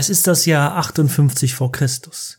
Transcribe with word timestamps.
Es 0.00 0.08
ist 0.08 0.28
das 0.28 0.46
Jahr 0.46 0.76
58 0.76 1.56
vor 1.56 1.72
Christus. 1.72 2.38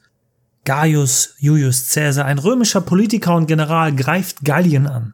Gaius 0.64 1.36
Julius 1.40 1.90
Caesar, 1.94 2.24
ein 2.24 2.40
römischer 2.40 2.80
Politiker 2.80 3.36
und 3.36 3.48
General, 3.48 3.94
greift 3.94 4.46
Gallien 4.46 4.88
an. 4.88 5.14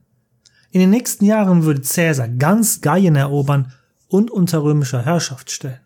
In 0.70 0.80
den 0.80 0.92
nächsten 0.92 1.26
Jahren 1.26 1.64
würde 1.64 1.82
Caesar 1.82 2.28
ganz 2.28 2.82
Gallien 2.82 3.16
erobern 3.16 3.74
und 4.10 4.30
unter 4.30 4.62
römischer 4.62 5.04
Herrschaft 5.04 5.50
stellen. 5.50 5.80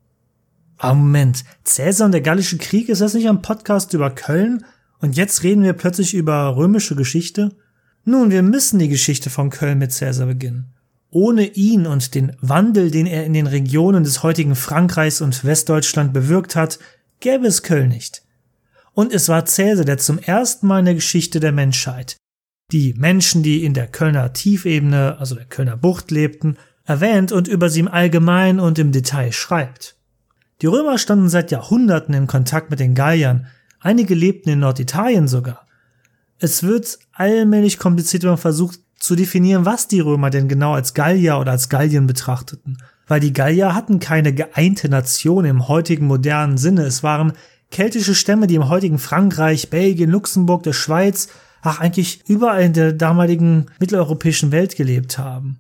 Aber 0.76 0.96
Moment, 0.96 1.46
Caesar 1.64 2.08
und 2.08 2.12
der 2.12 2.20
Gallische 2.20 2.58
Krieg, 2.58 2.90
ist 2.90 3.00
das 3.00 3.14
nicht 3.14 3.30
ein 3.30 3.42
Podcast 3.42 3.94
über 3.94 4.10
Köln? 4.10 4.66
Und 5.00 5.16
jetzt 5.16 5.44
reden 5.44 5.64
wir 5.64 5.72
plötzlich 5.72 6.14
über 6.14 6.58
römische 6.58 6.98
Geschichte? 6.98 7.56
Nun, 8.04 8.32
wir 8.32 8.44
müssen 8.44 8.80
die 8.80 8.90
Geschichte 8.90 9.30
von 9.30 9.50
Köln 9.50 9.78
mit 9.78 9.98
Caesar 9.98 10.28
beginnen. 10.28 10.74
Ohne 11.12 11.46
ihn 11.46 11.88
und 11.88 12.14
den 12.14 12.36
Wandel, 12.40 12.92
den 12.92 13.08
er 13.08 13.26
in 13.26 13.34
den 13.34 13.48
Regionen 13.48 14.04
des 14.04 14.22
heutigen 14.22 14.56
Frankreichs 14.56 15.22
und 15.22 15.44
Westdeutschland 15.44 16.14
bewirkt 16.14 16.56
hat, 16.56 16.80
gäbe 17.20 17.48
es 17.48 17.64
Köln 17.64 17.90
nicht. 17.90 18.24
Und 18.94 19.14
es 19.14 19.28
war 19.28 19.46
Cäsar, 19.46 19.86
der 19.86 19.98
zum 19.98 20.20
ersten 20.20 20.68
Mal 20.68 20.80
in 20.80 20.86
der 20.86 20.96
Geschichte 20.96 21.40
der 21.40 21.52
Menschheit 21.52 22.18
die 22.72 22.94
Menschen, 22.98 23.44
die 23.44 23.66
in 23.66 23.74
der 23.74 23.88
Kölner 23.88 24.34
Tiefebene, 24.34 25.18
also 25.20 25.36
der 25.36 25.46
Kölner 25.46 25.78
Bucht 25.78 26.12
lebten, 26.12 26.58
erwähnt 26.86 27.32
und 27.32 27.48
über 27.48 27.70
sie 27.70 27.82
im 27.82 27.88
Allgemeinen 27.88 28.60
und 28.60 28.80
im 28.80 28.92
Detail 28.92 29.32
schreibt. 29.32 29.96
Die 30.62 30.68
Römer 30.68 30.98
standen 30.98 31.30
seit 31.30 31.52
Jahrhunderten 31.52 32.14
in 32.14 32.28
Kontakt 32.28 32.70
mit 32.70 32.80
den 32.80 32.96
Galliern, 32.96 33.48
einige 33.80 34.14
lebten 34.14 34.50
in 34.50 34.60
Norditalien 34.60 35.28
sogar. 35.28 35.66
Es 36.38 36.64
wird 36.64 37.00
allmählich 37.14 37.80
kompliziert, 37.80 38.24
wenn 38.24 38.32
man 38.32 38.38
versucht, 38.38 38.80
zu 39.00 39.16
definieren, 39.16 39.66
was 39.66 39.88
die 39.88 40.02
Römer 40.02 40.30
denn 40.30 40.48
genau 40.48 40.74
als 40.74 40.94
Gallier 40.94 41.40
oder 41.40 41.52
als 41.52 41.70
Gallien 41.70 42.08
betrachteten. 42.08 42.78
Weil 43.08 43.20
die 43.20 43.34
Gallier 43.34 43.74
hatten 43.74 44.00
keine 44.00 44.34
geeinte 44.34 44.90
Nation 44.90 45.46
im 45.46 45.68
heutigen 45.68 46.06
modernen 46.06 46.58
Sinne. 46.58 46.84
Es 46.84 47.02
waren 47.02 47.34
keltische 47.72 48.14
Stämme, 48.14 48.48
die 48.48 48.56
im 48.56 48.70
heutigen 48.70 49.00
Frankreich, 49.00 49.70
Belgien, 49.70 50.10
Luxemburg, 50.10 50.64
der 50.64 50.74
Schweiz, 50.74 51.30
ach 51.62 51.80
eigentlich 51.80 52.24
überall 52.28 52.62
in 52.62 52.74
der 52.74 52.94
damaligen 52.94 53.68
mitteleuropäischen 53.80 54.52
Welt 54.52 54.76
gelebt 54.76 55.18
haben. 55.18 55.60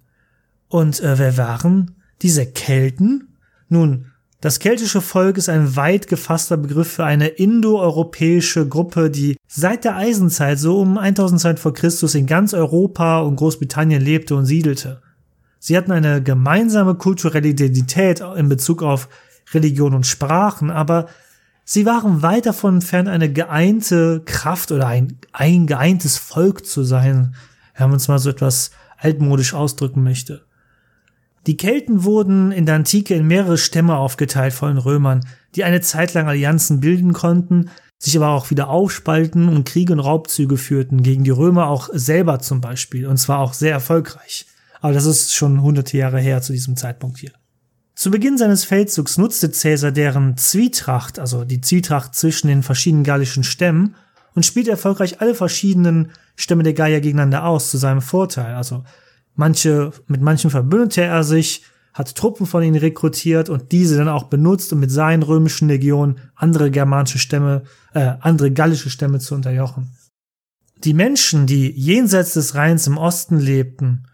Und 0.68 1.00
äh, 1.00 1.18
wer 1.18 1.38
waren 1.38 1.96
diese 2.22 2.46
Kelten? 2.46 3.36
Nun, 3.70 4.12
das 4.42 4.60
keltische 4.60 5.02
Volk 5.02 5.38
ist 5.38 5.50
ein 5.50 5.76
weit 5.76 6.08
gefasster 6.08 6.56
Begriff 6.56 6.94
für 6.94 7.04
eine 7.04 7.28
indoeuropäische 7.28 8.68
Gruppe, 8.68 9.10
die 9.10 9.36
seit 9.48 9.84
der 9.84 9.98
Eisenzeit 9.98 10.60
so 10.60 10.80
um 10.80 10.98
1000 10.98 11.42
Zeit 11.42 11.60
vor 11.60 11.74
Christus 11.74 12.16
in 12.16 12.26
ganz 12.26 12.54
Europa 12.54 13.20
und 13.20 13.36
Großbritannien 13.36 14.02
lebte 14.02 14.36
und 14.36 14.46
siedelte. 14.46 15.02
Sie 15.60 15.76
hatten 15.76 15.92
eine 15.92 16.24
gemeinsame 16.24 16.96
kulturelle 16.96 17.50
Identität 17.50 18.22
in 18.22 18.48
Bezug 18.48 18.82
auf 18.82 19.10
Religion 19.54 19.94
und 19.94 20.08
Sprachen, 20.08 20.72
aber 20.72 21.08
sie 21.66 21.86
waren 21.86 22.22
weit 22.22 22.46
davon 22.46 22.76
entfernt, 22.76 23.10
eine 23.10 23.32
geeinte 23.32 24.22
Kraft 24.24 24.72
oder 24.72 24.88
ein, 24.88 25.18
ein 25.34 25.68
geeintes 25.68 26.18
Volk 26.18 26.66
zu 26.66 26.84
sein, 26.84 27.36
wenn 27.78 27.90
man 27.90 27.98
es 27.98 28.08
mal 28.08 28.20
so 28.20 28.30
etwas 28.30 28.72
altmodisch 28.98 29.54
ausdrücken 29.54 30.02
möchte. 30.02 30.46
Die 31.48 31.58
Kelten 31.58 32.04
wurden 32.04 32.52
in 32.52 32.66
der 32.66 32.76
Antike 32.76 33.16
in 33.16 33.28
mehrere 33.28 33.58
Stämme 33.58 33.96
aufgeteilt 33.98 34.54
von 34.54 34.70
den 34.70 34.78
Römern, 34.78 35.26
die 35.56 35.64
eine 35.64 35.82
Zeit 35.82 36.14
lang 36.14 36.28
Allianzen 36.28 36.80
bilden 36.80 37.14
konnten, 37.14 37.70
sich 37.98 38.16
aber 38.16 38.30
auch 38.30 38.50
wieder 38.50 38.70
aufspalten 38.70 39.50
und 39.50 39.66
Kriege 39.66 39.94
und 39.94 40.00
Raubzüge 40.00 40.58
führten, 40.58 41.04
gegen 41.04 41.24
die 41.24 41.30
Römer 41.32 41.68
auch 41.68 41.90
selber 41.92 42.40
zum 42.40 42.62
Beispiel, 42.62 43.08
und 43.08 43.18
zwar 43.18 43.40
auch 43.40 43.54
sehr 43.54 43.72
erfolgreich. 43.72 44.46
Aber 44.82 44.94
das 44.94 45.06
ist 45.06 45.34
schon 45.34 45.62
hunderte 45.62 45.98
Jahre 45.98 46.20
her 46.20 46.42
zu 46.42 46.54
diesem 46.54 46.78
Zeitpunkt 46.78 47.18
hier. 47.18 47.32
Zu 47.96 48.12
Beginn 48.12 48.38
seines 48.38 48.64
Feldzugs 48.64 49.18
nutzte 49.18 49.50
Caesar 49.50 49.92
deren 49.92 50.38
Zwietracht, 50.38 51.20
also 51.20 51.44
die 51.44 51.60
Zwietracht 51.60 52.16
zwischen 52.16 52.48
den 52.48 52.64
verschiedenen 52.64 53.04
gallischen 53.04 53.44
Stämmen, 53.44 53.96
und 54.36 54.46
spielte 54.46 54.72
erfolgreich 54.72 55.20
alle 55.20 55.36
verschiedenen 55.36 56.12
Stämme 56.38 56.64
der 56.64 56.74
Gallier 56.74 57.02
gegeneinander 57.02 57.44
aus 57.44 57.72
zu 57.72 57.78
seinem 57.78 58.02
Vorteil. 58.02 58.56
Also 58.56 58.86
Manche, 59.40 59.94
mit 60.08 60.20
manchen 60.20 60.50
verbündete 60.50 61.02
er 61.02 61.24
sich, 61.24 61.64
hat 61.94 62.14
Truppen 62.14 62.46
von 62.46 62.62
ihnen 62.62 62.76
rekrutiert 62.76 63.48
und 63.48 63.72
diese 63.72 63.96
dann 63.96 64.10
auch 64.10 64.24
benutzt, 64.24 64.74
um 64.74 64.82
mit 64.82 64.92
seinen 64.92 65.24
römischen 65.24 65.70
Legionen 65.70 66.20
andere 66.36 66.70
germanische 66.72 67.20
Stämme, 67.20 67.64
äh, 67.94 68.16
andere 68.20 68.52
gallische 68.52 68.90
Stämme 68.90 69.20
zu 69.20 69.36
unterjochen. 69.36 69.96
Die 70.84 70.94
Menschen, 70.94 71.48
die 71.48 71.72
jenseits 71.72 72.34
des 72.34 72.54
Rheins 72.56 72.86
im 72.86 72.98
Osten 72.98 73.40
lebten, 73.40 74.08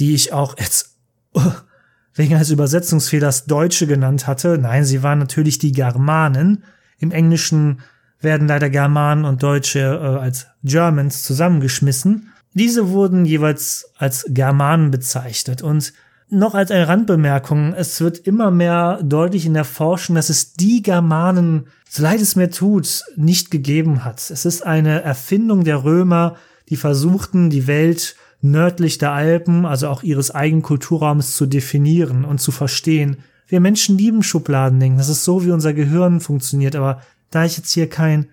die 0.00 0.14
ich 0.16 0.32
auch 0.32 0.58
jetzt 0.58 0.96
wegen 2.14 2.34
eines 2.34 2.50
Übersetzungsfehlers 2.50 3.44
Deutsche 3.44 3.86
genannt 3.86 4.26
hatte, 4.26 4.58
nein, 4.58 4.84
sie 4.84 5.04
waren 5.04 5.20
natürlich 5.20 5.60
die 5.60 5.70
Germanen. 5.70 6.64
Im 6.98 7.12
Englischen 7.12 7.82
werden 8.18 8.48
leider 8.48 8.68
Germanen 8.68 9.26
und 9.26 9.44
Deutsche 9.44 9.78
äh, 9.78 10.20
als 10.20 10.48
Germans 10.64 11.22
zusammengeschmissen. 11.22 12.32
Diese 12.56 12.88
wurden 12.88 13.26
jeweils 13.26 13.90
als 13.98 14.24
Germanen 14.30 14.90
bezeichnet 14.90 15.60
und 15.60 15.92
noch 16.30 16.54
als 16.54 16.70
eine 16.70 16.88
Randbemerkung, 16.88 17.74
es 17.74 18.00
wird 18.00 18.16
immer 18.16 18.50
mehr 18.50 18.98
deutlich 19.02 19.44
in 19.44 19.52
der 19.52 19.66
Forschung, 19.66 20.16
dass 20.16 20.30
es 20.30 20.54
die 20.54 20.80
Germanen, 20.80 21.66
so 21.86 22.02
leid 22.02 22.18
es 22.22 22.34
mir 22.34 22.50
tut, 22.50 23.04
nicht 23.14 23.50
gegeben 23.50 24.04
hat. 24.04 24.30
Es 24.30 24.46
ist 24.46 24.64
eine 24.64 25.02
Erfindung 25.02 25.64
der 25.64 25.84
Römer, 25.84 26.36
die 26.70 26.76
versuchten, 26.76 27.50
die 27.50 27.66
Welt 27.66 28.16
nördlich 28.40 28.96
der 28.96 29.12
Alpen, 29.12 29.66
also 29.66 29.88
auch 29.88 30.02
ihres 30.02 30.30
eigenen 30.30 30.62
Kulturraums 30.62 31.36
zu 31.36 31.44
definieren 31.44 32.24
und 32.24 32.40
zu 32.40 32.52
verstehen. 32.52 33.18
Wir 33.46 33.60
Menschen 33.60 33.98
lieben 33.98 34.22
Schubladendenken. 34.22 34.96
Das 34.96 35.10
ist 35.10 35.24
so, 35.24 35.44
wie 35.44 35.50
unser 35.50 35.74
Gehirn 35.74 36.20
funktioniert. 36.20 36.74
Aber 36.74 37.02
da 37.30 37.44
ich 37.44 37.58
jetzt 37.58 37.72
hier 37.72 37.90
kein, 37.90 38.30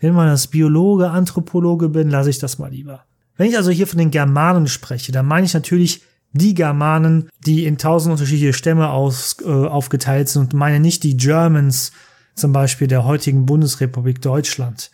wenn 0.00 0.14
man 0.14 0.28
das 0.28 0.46
Biologe, 0.46 1.10
Anthropologe 1.10 1.90
bin, 1.90 2.08
lasse 2.08 2.30
ich 2.30 2.38
das 2.38 2.58
mal 2.58 2.70
lieber. 2.70 3.04
Wenn 3.36 3.48
ich 3.48 3.56
also 3.56 3.70
hier 3.70 3.86
von 3.86 3.98
den 3.98 4.10
Germanen 4.10 4.66
spreche, 4.66 5.12
dann 5.12 5.26
meine 5.26 5.46
ich 5.46 5.54
natürlich 5.54 6.02
die 6.32 6.54
Germanen, 6.54 7.28
die 7.44 7.64
in 7.64 7.78
tausend 7.78 8.12
unterschiedliche 8.12 8.52
Stämme 8.52 8.90
aus, 8.90 9.36
äh, 9.44 9.48
aufgeteilt 9.48 10.28
sind 10.28 10.42
und 10.42 10.54
meine 10.54 10.80
nicht 10.80 11.02
die 11.02 11.16
Germans, 11.16 11.92
zum 12.34 12.52
Beispiel 12.52 12.86
der 12.86 13.04
heutigen 13.04 13.46
Bundesrepublik 13.46 14.22
Deutschland. 14.22 14.90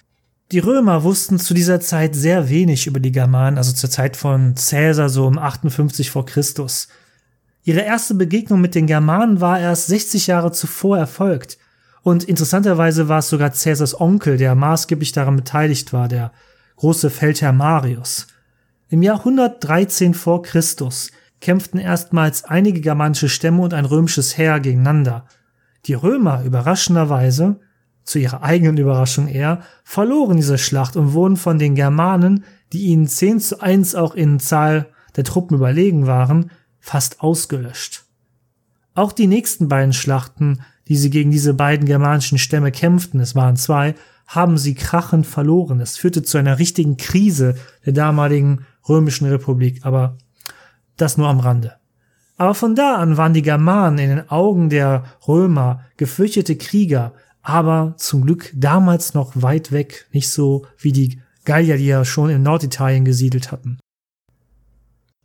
Die 0.53 0.61
Römer 0.61 1.03
wussten 1.03 1.39
zu 1.39 1.55
dieser 1.55 1.81
Zeit 1.81 2.15
sehr 2.15 2.49
wenig 2.49 2.87
über 2.87 3.01
die 3.01 3.13
Germanen, 3.13 3.59
also 3.59 3.73
zur 3.73 3.91
Zeit 3.91 4.17
von 4.17 4.55
Caesar 4.55 5.09
so 5.09 5.27
um 5.27 5.39
58 5.39 6.11
vor 6.11 6.25
Christus. 6.25 6.89
Ihre 7.65 7.81
erste 7.81 8.15
Begegnung 8.15 8.61
mit 8.61 8.77
den 8.77 8.87
Germanen 8.87 9.41
war 9.41 9.59
erst 9.59 9.89
60 9.89 10.29
Jahre 10.29 10.53
zuvor 10.53 10.99
erfolgt. 10.99 11.59
Und 12.03 12.23
interessanterweise 12.23 13.09
war 13.09 13.19
es 13.19 13.29
sogar 13.29 13.51
Caesars 13.51 14.01
Onkel, 14.01 14.37
der 14.37 14.55
maßgeblich 14.55 15.11
daran 15.11 15.35
beteiligt 15.35 15.93
war, 15.93 16.07
der 16.07 16.31
große 16.77 17.11
Feldherr 17.11 17.53
Marius. 17.53 18.27
Im 18.89 19.03
Jahr 19.03 19.19
113 19.19 20.15
vor 20.15 20.43
Christus 20.43 21.11
kämpften 21.41 21.81
erstmals 21.81 22.45
einige 22.45 22.81
germanische 22.81 23.29
Stämme 23.29 23.63
und 23.63 23.75
ein 23.75 23.85
römisches 23.85 24.39
Heer 24.39 24.61
gegeneinander. 24.61 25.27
Die 25.87 25.95
Römer 25.95 26.43
überraschenderweise, 26.45 27.61
zu 28.05 28.19
ihrer 28.19 28.43
eigenen 28.43 28.77
Überraschung 28.77 29.27
eher, 29.27 29.63
verloren 29.83 30.37
diese 30.37 30.59
Schlacht 30.59 30.97
und 30.97 31.13
wurden 31.13 31.37
von 31.37 31.59
den 31.59 31.75
Germanen, 31.75 32.45
die 32.73 32.85
ihnen 32.85 33.09
10 33.09 33.41
zu 33.41 33.61
1 33.61 33.95
auch 33.95 34.15
in 34.15 34.39
Zahl 34.39 34.91
der 35.17 35.25
Truppen 35.25 35.57
überlegen 35.57 36.07
waren, 36.07 36.51
fast 36.79 37.21
ausgelöscht. 37.21 38.05
Auch 38.95 39.13
die 39.13 39.27
nächsten 39.27 39.69
beiden 39.69 39.93
Schlachten, 39.93 40.63
die 40.89 40.97
sie 40.97 41.11
gegen 41.11 41.31
diese 41.31 41.55
beiden 41.55 41.87
germanischen 41.87 42.39
Stämme 42.39 42.71
kämpften, 42.71 43.21
es 43.21 43.35
waren 43.35 43.57
zwei, 43.57 43.95
haben 44.27 44.59
sie 44.59 44.75
krachend 44.75 45.27
verloren. 45.27 45.81
Es 45.81 45.97
führte 45.97 46.23
zu 46.23 46.39
einer 46.39 46.59
richtigen 46.59 46.97
Krise 46.97 47.57
der 47.85 47.93
damaligen 47.93 48.67
römischen 48.89 49.29
Republik, 49.29 49.81
aber 49.85 50.19
das 50.97 51.17
nur 51.17 51.29
am 51.29 51.41
Rande. 51.41 51.75
Aber 52.37 52.55
von 52.55 52.75
da 52.75 52.97
an 52.97 53.17
waren 53.17 53.35
die 53.35 53.43
Germanen 53.43 53.99
in 53.99 54.09
den 54.11 54.31
Augen 54.31 54.69
der 54.69 55.05
Römer 55.27 55.85
gefürchtete 55.97 56.57
Krieger, 56.57 57.15
aber 57.43 57.95
zum 57.97 58.23
Glück 58.23 58.53
damals 58.55 59.15
noch 59.15 59.33
weit 59.35 59.73
weg, 59.73 60.07
nicht 60.13 60.31
so 60.31 60.67
wie 60.79 60.93
die 60.93 61.21
Gallier, 61.45 61.77
die 61.77 61.87
ja 61.87 62.05
schon 62.05 62.29
in 62.29 62.43
Norditalien 62.43 63.05
gesiedelt 63.05 63.53
hatten. 63.53 63.79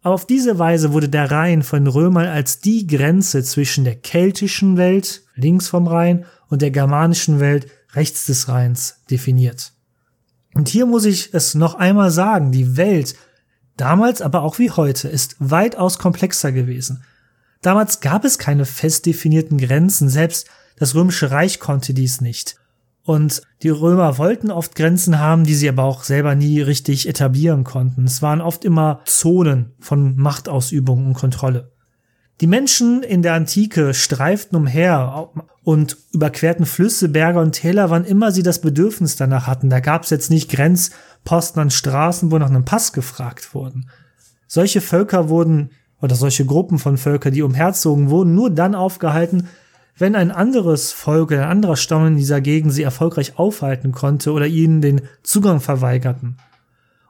Auf 0.03 0.25
diese 0.25 0.57
Weise 0.57 0.93
wurde 0.93 1.09
der 1.09 1.29
Rhein 1.29 1.61
von 1.61 1.85
Römern 1.85 2.27
als 2.27 2.59
die 2.59 2.87
Grenze 2.87 3.43
zwischen 3.43 3.83
der 3.83 3.95
keltischen 3.95 4.77
Welt, 4.77 5.23
links 5.35 5.67
vom 5.67 5.87
Rhein, 5.87 6.25
und 6.47 6.61
der 6.61 6.71
germanischen 6.71 7.39
Welt, 7.39 7.67
rechts 7.93 8.25
des 8.25 8.47
Rheins, 8.47 8.97
definiert. 9.09 9.73
Und 10.53 10.69
hier 10.69 10.85
muss 10.85 11.05
ich 11.05 11.33
es 11.33 11.55
noch 11.55 11.75
einmal 11.75 12.11
sagen, 12.11 12.51
die 12.51 12.77
Welt 12.77 13.15
Damals, 13.81 14.21
aber 14.21 14.43
auch 14.43 14.59
wie 14.59 14.69
heute, 14.69 15.07
ist 15.07 15.37
weitaus 15.39 15.97
komplexer 15.97 16.51
gewesen. 16.51 17.03
Damals 17.61 17.99
gab 17.99 18.25
es 18.25 18.37
keine 18.37 18.65
fest 18.65 19.07
definierten 19.07 19.57
Grenzen, 19.57 20.07
selbst 20.07 20.47
das 20.77 20.93
römische 20.93 21.31
Reich 21.31 21.59
konnte 21.59 21.95
dies 21.95 22.21
nicht. 22.21 22.57
Und 23.03 23.41
die 23.63 23.69
Römer 23.69 24.19
wollten 24.19 24.51
oft 24.51 24.75
Grenzen 24.75 25.17
haben, 25.17 25.45
die 25.45 25.55
sie 25.55 25.67
aber 25.67 25.83
auch 25.83 26.03
selber 26.03 26.35
nie 26.35 26.61
richtig 26.61 27.09
etablieren 27.09 27.63
konnten. 27.63 28.05
Es 28.05 28.21
waren 28.21 28.41
oft 28.41 28.65
immer 28.65 29.01
Zonen 29.05 29.73
von 29.79 30.15
Machtausübung 30.15 31.07
und 31.07 31.13
Kontrolle. 31.15 31.71
Die 32.39 32.47
Menschen 32.47 33.01
in 33.01 33.23
der 33.23 33.33
Antike 33.33 33.95
streiften 33.95 34.55
umher 34.55 35.31
und 35.63 35.97
überquerten 36.11 36.65
Flüsse, 36.65 37.09
Berge 37.09 37.39
und 37.39 37.51
Täler, 37.51 37.89
wann 37.89 38.05
immer 38.05 38.31
sie 38.31 38.43
das 38.43 38.61
Bedürfnis 38.61 39.15
danach 39.15 39.47
hatten. 39.47 39.69
Da 39.69 39.79
gab 39.79 40.03
es 40.03 40.09
jetzt 40.09 40.31
nicht 40.31 40.49
Grenzposten 40.49 41.61
an 41.61 41.69
Straßen, 41.69 42.31
wo 42.31 42.37
nach 42.37 42.49
einem 42.49 42.65
Pass 42.65 42.93
gefragt 42.93 43.53
wurden. 43.53 43.89
Solche 44.47 44.81
Völker 44.81 45.29
wurden, 45.29 45.69
oder 46.01 46.15
solche 46.15 46.45
Gruppen 46.45 46.79
von 46.79 46.97
Völkern, 46.97 47.33
die 47.33 47.43
umherzogen, 47.43 48.09
wurden 48.09 48.33
nur 48.33 48.49
dann 48.49 48.73
aufgehalten, 48.73 49.47
wenn 49.97 50.15
ein 50.15 50.31
anderes 50.31 50.91
Volk, 50.91 51.31
ein 51.31 51.41
anderer 51.41 51.75
Stamm 51.75 52.07
in 52.07 52.17
dieser 52.17 52.41
Gegend 52.41 52.73
sie 52.73 52.81
erfolgreich 52.81 53.37
aufhalten 53.37 53.91
konnte 53.91 54.31
oder 54.31 54.47
ihnen 54.47 54.81
den 54.81 55.01
Zugang 55.21 55.59
verweigerten. 55.59 56.37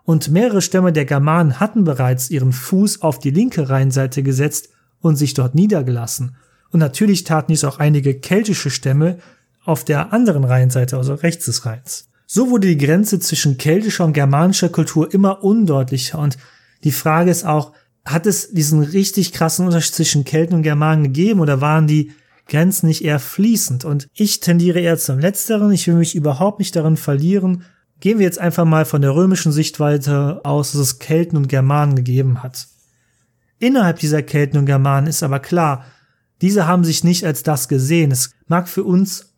Und 0.03 0.29
mehrere 0.29 0.61
Stämme 0.61 0.91
der 0.91 1.05
Germanen 1.05 1.59
hatten 1.59 1.85
bereits 1.85 2.29
ihren 2.29 2.51
Fuß 2.51 3.01
auf 3.01 3.19
die 3.19 3.29
linke 3.29 3.69
Rheinseite 3.69 4.23
gesetzt 4.23 4.69
und 4.99 5.15
sich 5.15 5.33
dort 5.33 5.55
niedergelassen. 5.55 6.35
Und 6.71 6.79
natürlich 6.79 7.23
taten 7.23 7.51
dies 7.51 7.63
auch 7.63 7.79
einige 7.79 8.13
keltische 8.13 8.69
Stämme 8.69 9.19
auf 9.63 9.83
der 9.83 10.13
anderen 10.13 10.43
Rheinseite, 10.43 10.97
also 10.97 11.13
rechts 11.13 11.45
des 11.45 11.65
Rheins. 11.65 12.09
So 12.25 12.49
wurde 12.49 12.67
die 12.67 12.77
Grenze 12.77 13.19
zwischen 13.19 13.57
keltischer 13.57 14.05
und 14.05 14.13
germanischer 14.13 14.69
Kultur 14.69 15.13
immer 15.13 15.43
undeutlicher 15.43 16.17
und 16.17 16.37
die 16.83 16.91
Frage 16.91 17.29
ist 17.29 17.45
auch, 17.45 17.73
hat 18.05 18.25
es 18.25 18.51
diesen 18.51 18.81
richtig 18.81 19.33
krassen 19.33 19.65
Unterschied 19.65 19.95
zwischen 19.95 20.23
Kelten 20.23 20.55
und 20.55 20.63
Germanen 20.63 21.03
gegeben 21.03 21.39
oder 21.39 21.61
waren 21.61 21.87
die 21.87 22.11
Grenzen 22.47 22.87
nicht 22.87 23.03
eher 23.03 23.19
fließend? 23.19 23.85
Und 23.85 24.07
ich 24.13 24.39
tendiere 24.39 24.79
eher 24.79 24.97
zum 24.97 25.19
Letzteren. 25.19 25.71
Ich 25.71 25.87
will 25.87 25.95
mich 25.95 26.15
überhaupt 26.15 26.59
nicht 26.59 26.75
darin 26.75 26.97
verlieren. 26.97 27.63
Gehen 27.99 28.17
wir 28.17 28.25
jetzt 28.25 28.39
einfach 28.39 28.65
mal 28.65 28.85
von 28.85 29.01
der 29.01 29.13
römischen 29.13 29.51
Sichtweite 29.51 30.41
aus, 30.43 30.71
dass 30.71 30.81
es 30.81 30.99
Kelten 30.99 31.37
und 31.37 31.47
Germanen 31.47 31.95
gegeben 31.95 32.41
hat. 32.41 32.67
Innerhalb 33.59 33.99
dieser 33.99 34.23
Kelten 34.23 34.57
und 34.57 34.65
Germanen 34.65 35.05
ist 35.05 35.21
aber 35.21 35.39
klar, 35.39 35.85
diese 36.41 36.67
haben 36.67 36.83
sich 36.83 37.03
nicht 37.03 37.25
als 37.25 37.43
das 37.43 37.67
gesehen. 37.67 38.11
Es 38.11 38.31
mag 38.47 38.67
für 38.67 38.83
uns 38.83 39.33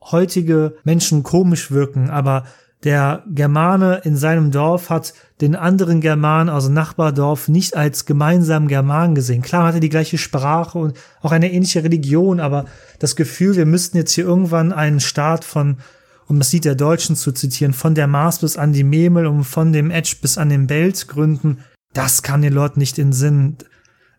heutige 0.00 0.76
Menschen 0.84 1.22
komisch 1.22 1.70
wirken, 1.70 2.10
aber 2.10 2.44
der 2.84 3.24
Germane 3.26 4.02
in 4.04 4.14
seinem 4.16 4.50
Dorf 4.50 4.90
hat 4.90 5.14
den 5.40 5.56
anderen 5.56 6.02
Germanen 6.02 6.50
aus 6.50 6.66
dem 6.66 6.74
Nachbardorf 6.74 7.48
nicht 7.48 7.74
als 7.76 8.04
gemeinsamen 8.04 8.68
Germanen 8.68 9.14
gesehen. 9.14 9.40
Klar 9.40 9.68
hat 9.68 9.74
er 9.74 9.80
die 9.80 9.88
gleiche 9.88 10.18
Sprache 10.18 10.78
und 10.78 10.96
auch 11.22 11.32
eine 11.32 11.50
ähnliche 11.50 11.82
Religion, 11.82 12.40
aber 12.40 12.66
das 12.98 13.16
Gefühl, 13.16 13.56
wir 13.56 13.64
müssten 13.64 13.96
jetzt 13.96 14.12
hier 14.12 14.24
irgendwann 14.24 14.72
einen 14.72 15.00
Staat 15.00 15.46
von, 15.46 15.78
um 16.26 16.38
das 16.38 16.52
Lied 16.52 16.66
der 16.66 16.74
Deutschen 16.74 17.16
zu 17.16 17.32
zitieren, 17.32 17.72
von 17.72 17.94
der 17.94 18.06
Mars 18.06 18.40
bis 18.40 18.58
an 18.58 18.74
die 18.74 18.84
Memel 18.84 19.26
und 19.26 19.44
von 19.44 19.72
dem 19.72 19.90
Edge 19.90 20.16
bis 20.20 20.36
an 20.36 20.50
den 20.50 20.66
Belt 20.66 21.08
gründen, 21.08 21.60
das 21.94 22.22
kam 22.22 22.42
den 22.42 22.52
Leuten 22.52 22.80
nicht 22.80 22.98
in 22.98 23.12
Sinn. 23.12 23.56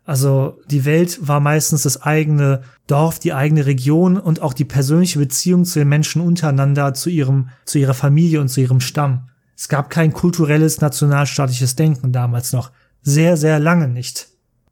Also 0.06 0.60
die 0.70 0.84
Welt 0.84 1.26
war 1.26 1.40
meistens 1.40 1.82
das 1.82 2.00
eigene 2.00 2.62
Dorf, 2.86 3.18
die 3.18 3.32
eigene 3.32 3.66
Region 3.66 4.16
und 4.16 4.40
auch 4.40 4.54
die 4.54 4.64
persönliche 4.64 5.18
Beziehung 5.18 5.64
zu 5.64 5.80
den 5.80 5.88
Menschen 5.88 6.22
untereinander, 6.22 6.94
zu 6.94 7.10
ihrem, 7.10 7.48
zu 7.64 7.78
ihrer 7.78 7.94
Familie 7.94 8.40
und 8.40 8.48
zu 8.48 8.60
ihrem 8.60 8.80
Stamm. 8.80 9.28
Es 9.56 9.68
gab 9.68 9.90
kein 9.90 10.12
kulturelles 10.12 10.80
nationalstaatliches 10.80 11.74
Denken 11.74 12.12
damals 12.12 12.52
noch. 12.52 12.70
Sehr, 13.02 13.36
sehr 13.36 13.58
lange 13.58 13.88
nicht. 13.88 14.28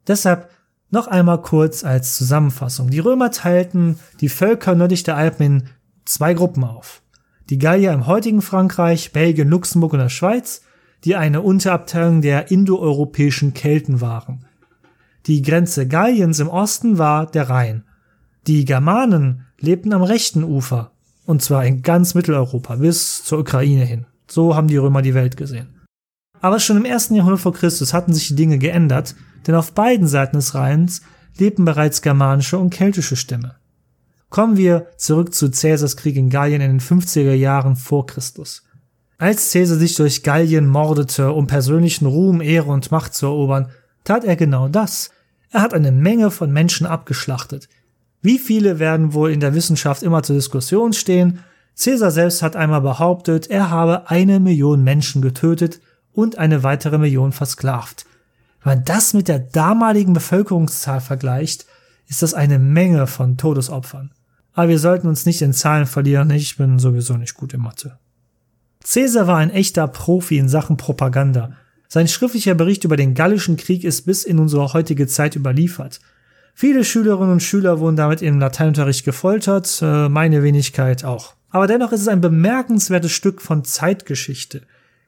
Deshalb 0.07 0.49
noch 0.89 1.07
einmal 1.07 1.41
kurz 1.41 1.83
als 1.83 2.15
Zusammenfassung. 2.15 2.89
Die 2.89 2.99
Römer 2.99 3.31
teilten 3.31 3.99
die 4.21 4.29
Völker 4.29 4.73
nördlich 4.75 5.03
der 5.03 5.17
Alpen 5.17 5.43
in 5.43 5.63
zwei 6.05 6.33
Gruppen 6.33 6.63
auf. 6.63 7.01
Die 7.49 7.57
Gallier 7.57 7.91
im 7.91 8.07
heutigen 8.07 8.41
Frankreich, 8.41 9.11
Belgien, 9.11 9.49
Luxemburg 9.49 9.93
und 9.93 9.99
der 9.99 10.09
Schweiz 10.09 10.61
die 11.03 11.15
eine 11.15 11.41
Unterabteilung 11.41 12.21
der 12.21 12.51
indoeuropäischen 12.51 13.53
Kelten 13.53 14.01
waren. 14.01 14.44
Die 15.27 15.41
Grenze 15.41 15.87
Galliens 15.87 16.39
im 16.39 16.49
Osten 16.49 16.99
war 16.99 17.25
der 17.25 17.49
Rhein. 17.49 17.83
Die 18.45 18.63
Germanen 18.63 19.45
lebten 19.59 19.91
am 19.91 20.03
rechten 20.03 20.43
Ufer, 20.43 20.91
und 21.25 21.41
zwar 21.41 21.65
in 21.65 21.81
ganz 21.81 22.13
Mitteleuropa 22.13 22.75
bis 22.75 23.23
zur 23.23 23.39
Ukraine 23.39 23.85
hin. 23.85 24.05
So 24.27 24.55
haben 24.55 24.67
die 24.67 24.77
Römer 24.77 25.01
die 25.01 25.15
Welt 25.15 25.35
gesehen. 25.35 25.81
Aber 26.41 26.59
schon 26.59 26.77
im 26.77 26.85
ersten 26.85 27.15
Jahrhundert 27.15 27.41
vor 27.41 27.53
Christus 27.53 27.91
hatten 27.91 28.13
sich 28.13 28.27
die 28.27 28.35
Dinge 28.35 28.59
geändert, 28.59 29.15
denn 29.47 29.55
auf 29.55 29.71
beiden 29.71 30.07
Seiten 30.07 30.35
des 30.35 30.53
Rheins 30.53 31.01
lebten 31.37 31.65
bereits 31.65 32.03
germanische 32.03 32.59
und 32.59 32.69
keltische 32.69 33.15
Stämme. 33.15 33.55
Kommen 34.29 34.57
wir 34.57 34.87
zurück 34.97 35.33
zu 35.33 35.49
Caesars 35.49 35.97
Krieg 35.97 36.17
in 36.17 36.29
Gallien 36.29 36.61
in 36.61 36.77
den 36.77 36.81
50er 36.81 37.33
Jahren 37.33 37.75
vor 37.75 38.05
Christus. 38.05 38.63
Als 39.17 39.51
Caesar 39.51 39.77
sich 39.77 39.95
durch 39.95 40.21
Gallien 40.21 40.67
mordete, 40.67 41.31
um 41.31 41.47
persönlichen 41.47 42.05
Ruhm, 42.05 42.41
Ehre 42.41 42.71
und 42.71 42.91
Macht 42.91 43.15
zu 43.15 43.25
erobern, 43.25 43.71
tat 44.03 44.23
er 44.23 44.35
genau 44.35 44.67
das. 44.67 45.09
Er 45.55 45.61
hat 45.61 45.73
eine 45.73 45.93
Menge 45.93 46.31
von 46.31 46.51
Menschen 46.51 46.85
abgeschlachtet. 46.85 47.69
Wie 48.21 48.39
viele 48.39 48.77
werden 48.77 49.13
wohl 49.13 49.31
in 49.31 49.39
der 49.39 49.53
Wissenschaft 49.53 50.03
immer 50.03 50.21
zur 50.21 50.35
Diskussion 50.35 50.91
stehen? 50.91 51.39
Caesar 51.81 52.11
selbst 52.11 52.41
hat 52.41 52.57
einmal 52.57 52.81
behauptet, 52.81 53.49
er 53.49 53.69
habe 53.69 54.09
eine 54.09 54.41
Million 54.41 54.83
Menschen 54.83 55.21
getötet 55.21 55.79
und 56.11 56.37
eine 56.37 56.63
weitere 56.63 56.97
Million 56.97 57.31
versklavt. 57.31 58.05
Wenn 58.65 58.79
man 58.79 58.83
das 58.83 59.13
mit 59.13 59.29
der 59.29 59.39
damaligen 59.39 60.11
Bevölkerungszahl 60.11 60.99
vergleicht, 60.99 61.65
ist 62.09 62.21
das 62.21 62.33
eine 62.33 62.59
Menge 62.59 63.07
von 63.07 63.37
Todesopfern. 63.37 64.11
Aber 64.51 64.67
wir 64.67 64.79
sollten 64.79 65.07
uns 65.07 65.25
nicht 65.25 65.41
in 65.41 65.53
Zahlen 65.53 65.85
verlieren, 65.85 66.31
ich 66.31 66.57
bin 66.57 66.79
sowieso 66.79 67.15
nicht 67.15 67.35
gut 67.35 67.53
in 67.53 67.61
Mathe. 67.61 67.97
Caesar 68.83 69.25
war 69.27 69.37
ein 69.37 69.51
echter 69.51 69.87
Profi 69.87 70.37
in 70.37 70.49
Sachen 70.49 70.75
Propaganda. 70.75 71.53
Sein 71.95 72.09
schriftlicher 72.09 72.55
Bericht 72.55 72.83
über 72.83 72.97
den 72.97 73.13
Gallischen 73.13 73.55
Krieg 73.55 73.85
ist 73.85 74.01
bis 74.01 74.25
in 74.25 74.37
unsere 74.37 74.73
heutige 74.73 75.07
Zeit 75.07 75.37
überliefert. 75.37 76.01
Viele 76.53 76.83
Schülerinnen 76.83 77.31
und 77.31 77.41
Schüler 77.41 77.79
wurden 77.79 77.95
damit 77.95 78.21
im 78.21 78.37
Lateinunterricht 78.37 79.05
gefoltert, 79.05 79.79
äh, 79.81 80.09
meine 80.09 80.43
Wenigkeit 80.43 81.05
auch. 81.05 81.35
Aber 81.51 81.67
dennoch 81.67 81.93
ist 81.93 82.01
es 82.01 82.09
ein 82.09 82.19
bemerkenswertes 82.19 83.13
Stück 83.13 83.41
von 83.41 83.63
Zeitgeschichte. 83.63 84.63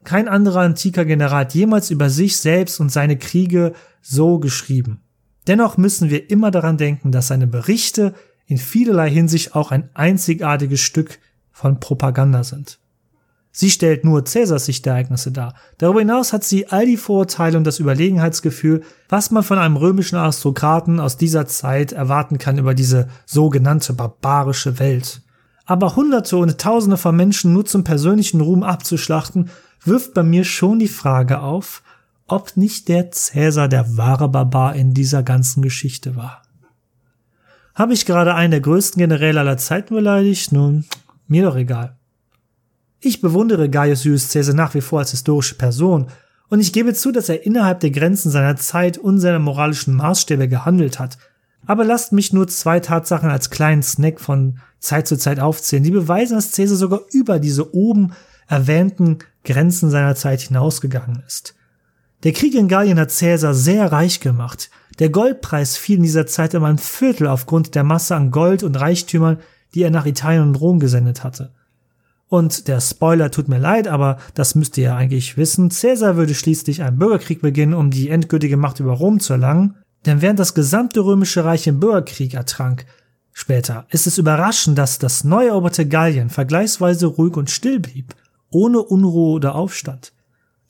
Kein 0.06 0.30
anderer 0.30 0.62
antiker 0.62 1.04
General 1.04 1.42
hat 1.42 1.54
jemals 1.54 1.92
über 1.92 2.10
sich 2.10 2.38
selbst 2.38 2.80
und 2.80 2.90
seine 2.90 3.18
Kriege 3.18 3.74
so 4.02 4.40
geschrieben. 4.40 5.02
Dennoch 5.46 5.76
müssen 5.76 6.10
wir 6.10 6.30
immer 6.30 6.52
daran 6.52 6.78
denken, 6.78 7.12
dass 7.12 7.28
seine 7.28 7.48
Berichte 7.48 8.14
in 8.46 8.58
vielerlei 8.58 9.10
Hinsicht 9.10 9.56
auch 9.56 9.72
ein 9.72 9.90
einzigartiges 9.94 10.80
Stück 10.80 11.20
von 11.52 11.82
Propaganda 11.82 12.46
sind. 12.46 12.80
Sie 13.60 13.72
stellt 13.72 14.04
nur 14.04 14.24
Cäsars 14.24 14.66
Sicht 14.66 14.86
der 14.86 14.94
Ereignisse 14.94 15.32
dar. 15.32 15.56
Darüber 15.80 16.02
hinaus 16.02 16.32
hat 16.32 16.44
sie 16.44 16.68
all 16.68 16.86
die 16.86 16.96
Vorurteile 16.96 17.58
und 17.58 17.64
das 17.64 17.80
Überlegenheitsgefühl, 17.80 18.84
was 19.10 19.32
man 19.32 19.42
von 19.42 19.58
einem 19.58 19.78
römischen 19.78 20.16
Aristokraten 20.16 21.00
aus 21.00 21.18
dieser 21.18 21.48
Zeit 21.48 21.92
erwarten 21.92 22.38
kann 22.38 22.60
über 22.60 22.76
diese 22.76 23.08
sogenannte 23.26 23.94
barbarische 23.94 24.78
Welt. 24.78 25.24
Aber 25.66 25.96
Hunderte 25.96 26.38
und 26.38 26.60
Tausende 26.60 26.98
von 26.98 27.16
Menschen 27.16 27.52
nur 27.52 27.66
zum 27.66 27.84
persönlichen 27.84 28.42
Ruhm 28.42 28.62
abzuschlachten, 28.62 29.50
wirft 29.84 30.14
bei 30.14 30.22
mir 30.22 30.44
schon 30.44 30.78
die 30.78 30.88
Frage 30.88 31.40
auf, 31.40 31.82
ob 32.28 32.58
nicht 32.58 32.88
der 32.88 33.10
Cäsar 33.10 33.68
der 33.68 33.98
wahre 33.98 34.30
Barbar 34.30 34.76
in 34.76 34.94
dieser 34.94 35.24
ganzen 35.24 35.64
Geschichte 35.64 36.16
war. 36.16 36.44
Habe 37.74 37.94
ich 37.94 38.06
gerade 38.06 38.36
einen 38.36 38.52
der 38.52 38.62
größten 38.62 39.00
Generäle 39.00 39.40
aller 39.40 39.58
Zeiten 39.58 39.96
beleidigt? 39.96 40.52
Nun, 40.52 40.86
mir 41.26 41.42
doch 41.42 41.56
egal. 41.56 41.98
Ich 43.00 43.22
bewundere 43.22 43.70
Gaius 43.70 44.04
Julius 44.04 44.30
Caesar 44.30 44.56
nach 44.56 44.74
wie 44.74 44.82
vor 44.82 45.00
als 45.00 45.12
historische 45.12 45.56
Person 45.56 46.08
und 46.50 46.60
ich 46.60 46.74
gebe 46.74 46.94
zu, 46.94 47.12
dass 47.12 47.30
er 47.30 47.46
innerhalb 47.46 47.82
der 47.82 47.92
Grenzen 47.92 48.32
seiner 48.32 48.56
Zeit 48.56 48.98
und 48.98 49.20
seiner 49.20 49.40
moralischen 49.40 49.96
Maßstäbe 49.96 50.48
gehandelt 50.48 51.00
hat. 51.00 51.18
Aber 51.66 51.84
lasst 51.84 52.14
mich 52.14 52.32
nur 52.32 52.48
zwei 52.48 52.80
Tatsachen 52.80 53.30
als 53.30 53.50
kleinen 53.50 53.84
Snack 53.84 54.22
von 54.22 54.60
Zeit 54.80 55.08
zu 55.08 55.18
Zeit 55.18 55.40
aufzählen, 55.40 55.84
die 55.84 55.92
beweisen, 55.92 56.36
dass 56.36 56.54
Caesar 56.54 56.78
sogar 56.78 57.02
über 57.12 57.40
diese 57.40 57.76
oben 57.76 58.14
erwähnten 58.48 59.20
Grenzen 59.44 59.90
seiner 59.90 60.16
Zeit 60.16 60.42
hinausgegangen 60.42 61.22
ist. 61.28 61.56
Der 62.24 62.32
Krieg 62.32 62.56
in 62.56 62.70
Gallien 62.70 63.00
hat 63.00 63.16
Caesar 63.16 63.54
sehr 63.54 63.92
reich 63.92 64.22
gemacht. 64.22 64.70
Der 65.00 65.10
Goldpreis 65.10 65.78
fiel 65.78 65.98
in 65.98 66.04
dieser 66.04 66.26
Zeit 66.26 66.56
um 66.56 66.64
ein 66.64 66.78
Viertel 66.78 67.28
aufgrund 67.28 67.76
der 67.76 67.84
Masse 67.84 68.16
an 68.16 68.32
Gold 68.32 68.64
und 68.64 68.80
Reichtümern, 68.80 69.40
die 69.76 69.84
er 69.84 69.92
nach 69.92 70.06
Italien 70.06 70.44
und 70.44 70.56
Rom 70.56 70.80
gesendet 70.80 71.24
hatte. 71.24 71.52
Und 72.30 72.68
der 72.68 72.82
Spoiler 72.82 73.32
tut 73.32 73.48
mir 73.48 73.58
leid, 73.58 73.88
aber 73.88 74.18
das 74.34 74.56
müsst 74.56 74.78
ihr 74.78 74.86
ja 74.86 74.96
eigentlich 74.96 75.38
wissen. 75.38 75.70
Caesar 75.70 76.18
würde 76.18 76.36
schließlich 76.36 76.84
einen 76.84 77.00
Bürgerkrieg 77.00 77.42
beginnen, 77.42 77.74
um 77.74 77.90
die 77.90 78.10
endgültige 78.10 78.58
Macht 78.58 78.80
über 78.80 78.94
Rom 78.94 79.20
zu 79.20 79.34
erlangen. 79.34 79.76
Denn 80.06 80.22
während 80.22 80.40
das 80.40 80.54
gesamte 80.54 81.00
römische 81.00 81.46
Reich 81.46 81.68
im 81.68 81.80
Bürgerkrieg 81.80 82.34
ertrank, 82.34 82.86
später, 83.32 83.86
ist 83.92 84.08
es 84.08 84.18
überraschend, 84.18 84.78
dass 84.78 85.00
das 85.00 85.24
neu 85.24 85.48
eroberte 85.48 85.88
Gallien 85.88 86.30
vergleichsweise 86.30 87.08
ruhig 87.08 87.38
und 87.38 87.50
still 87.50 87.80
blieb, 87.80 88.14
ohne 88.50 88.80
Unruhe 88.80 89.36
oder 89.36 89.56
Aufstand. 89.56 90.12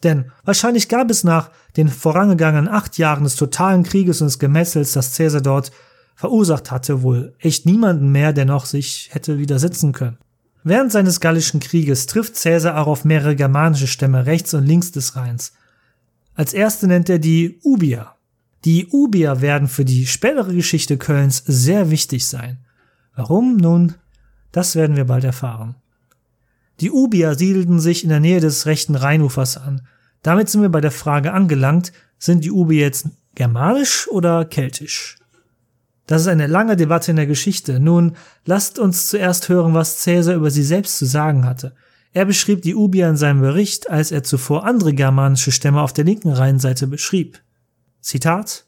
Denn 0.03 0.31
wahrscheinlich 0.43 0.89
gab 0.89 1.09
es 1.09 1.23
nach 1.23 1.49
den 1.75 1.87
vorangegangenen 1.87 2.67
acht 2.67 2.99
Jahren 2.99 3.23
des 3.23 3.35
totalen 3.35 3.83
Krieges 3.83 4.21
und 4.21 4.27
des 4.27 4.37
Gemessels, 4.37 4.91
das 4.91 5.15
Caesar 5.15 5.41
dort 5.41 5.71
verursacht 6.15 6.69
hatte, 6.69 7.01
wohl 7.01 7.33
echt 7.39 7.65
niemanden 7.65 8.11
mehr, 8.11 8.33
der 8.33 8.45
noch 8.45 8.65
sich 8.65 9.09
hätte 9.11 9.39
widersetzen 9.39 9.91
können. 9.91 10.17
Während 10.67 10.91
seines 10.91 11.21
Gallischen 11.21 11.61
Krieges 11.61 12.07
trifft 12.07 12.35
Caesar 12.35 12.77
auch 12.77 12.87
auf 12.87 13.05
mehrere 13.05 13.37
germanische 13.37 13.87
Stämme 13.87 14.25
rechts 14.25 14.53
und 14.53 14.65
links 14.65 14.91
des 14.91 15.15
Rheins. 15.15 15.53
Als 16.35 16.51
erste 16.51 16.87
nennt 16.87 17.07
er 17.07 17.19
die 17.19 17.57
Ubier. 17.63 18.09
Die 18.65 18.87
Ubier 18.87 19.39
werden 19.39 19.69
für 19.69 19.85
die 19.85 20.05
spätere 20.05 20.53
Geschichte 20.53 20.97
Kölns 20.97 21.41
sehr 21.47 21.89
wichtig 21.89 22.27
sein. 22.27 22.57
Warum? 23.15 23.55
Nun, 23.55 23.93
das 24.51 24.75
werden 24.75 24.97
wir 24.97 25.05
bald 25.05 25.23
erfahren. 25.23 25.75
Die 26.81 26.91
Ubier 26.91 27.35
siedelten 27.35 27.79
sich 27.79 28.03
in 28.03 28.09
der 28.09 28.19
Nähe 28.19 28.41
des 28.41 28.65
rechten 28.65 28.95
Rheinufers 28.95 29.55
an. 29.55 29.87
Damit 30.21 30.49
sind 30.49 30.63
wir 30.63 30.69
bei 30.69 30.81
der 30.81 30.91
Frage 30.91 31.31
angelangt, 31.31 31.93
sind 32.19 32.43
die 32.43 32.51
Ubier 32.51 32.81
jetzt 32.81 33.07
germanisch 33.35 34.09
oder 34.09 34.43
keltisch? 34.43 35.15
Das 36.07 36.21
ist 36.21 36.29
eine 36.29 36.47
lange 36.47 36.77
Debatte 36.77 37.11
in 37.11 37.17
der 37.17 37.27
Geschichte. 37.27 37.81
Nun, 37.81 38.15
lasst 38.45 38.79
uns 38.79 39.07
zuerst 39.07 39.49
hören, 39.49 39.73
was 39.73 40.03
Caesar 40.03 40.35
über 40.35 40.49
sie 40.49 40.63
selbst 40.63 40.97
zu 40.97 41.05
sagen 41.05 41.45
hatte. 41.45 41.75
Er 42.13 42.23
beschrieb 42.25 42.61
die 42.61 42.75
Ubier 42.75 43.09
in 43.09 43.17
seinem 43.17 43.41
Bericht, 43.41 43.89
als 43.89 44.11
er 44.11 44.23
zuvor 44.23 44.65
andere 44.65 44.93
germanische 44.93 45.51
Stämme 45.51 45.81
auf 45.81 45.91
der 45.91 46.05
linken 46.05 46.31
Rheinseite 46.31 46.87
beschrieb. 46.87 47.41
Zitat 47.99 48.65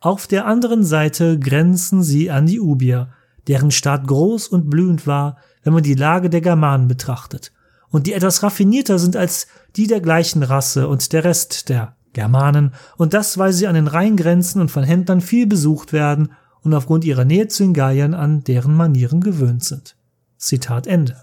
Auf 0.00 0.26
der 0.26 0.46
anderen 0.46 0.84
Seite 0.84 1.38
grenzen 1.38 2.02
sie 2.02 2.30
an 2.30 2.46
die 2.46 2.60
Ubier, 2.60 3.10
deren 3.46 3.70
Staat 3.70 4.08
groß 4.08 4.48
und 4.48 4.68
blühend 4.68 5.06
war, 5.06 5.38
wenn 5.62 5.72
man 5.72 5.84
die 5.84 5.94
Lage 5.94 6.28
der 6.28 6.40
Germanen 6.40 6.88
betrachtet, 6.88 7.52
und 7.88 8.08
die 8.08 8.12
etwas 8.12 8.42
raffinierter 8.42 8.98
sind 8.98 9.16
als 9.16 9.46
die 9.76 9.86
der 9.86 10.00
gleichen 10.00 10.42
Rasse 10.42 10.88
und 10.88 11.12
der 11.12 11.22
Rest 11.22 11.68
der 11.68 11.96
Germanen, 12.14 12.74
und 12.96 13.14
das, 13.14 13.38
weil 13.38 13.52
sie 13.52 13.68
an 13.68 13.76
den 13.76 13.86
Rhein 13.86 14.16
grenzen 14.16 14.60
und 14.60 14.72
von 14.72 14.82
Händlern 14.82 15.20
viel 15.20 15.46
besucht 15.46 15.92
werden 15.92 16.30
und 16.62 16.74
aufgrund 16.74 17.04
ihrer 17.04 17.24
Nähe 17.24 17.48
zu 17.48 17.62
den 17.62 17.74
Gaiern 17.74 18.14
an 18.14 18.44
deren 18.44 18.74
Manieren 18.74 19.20
gewöhnt 19.20 19.64
sind. 19.64 19.96
Zitat 20.36 20.86
Ende. 20.86 21.16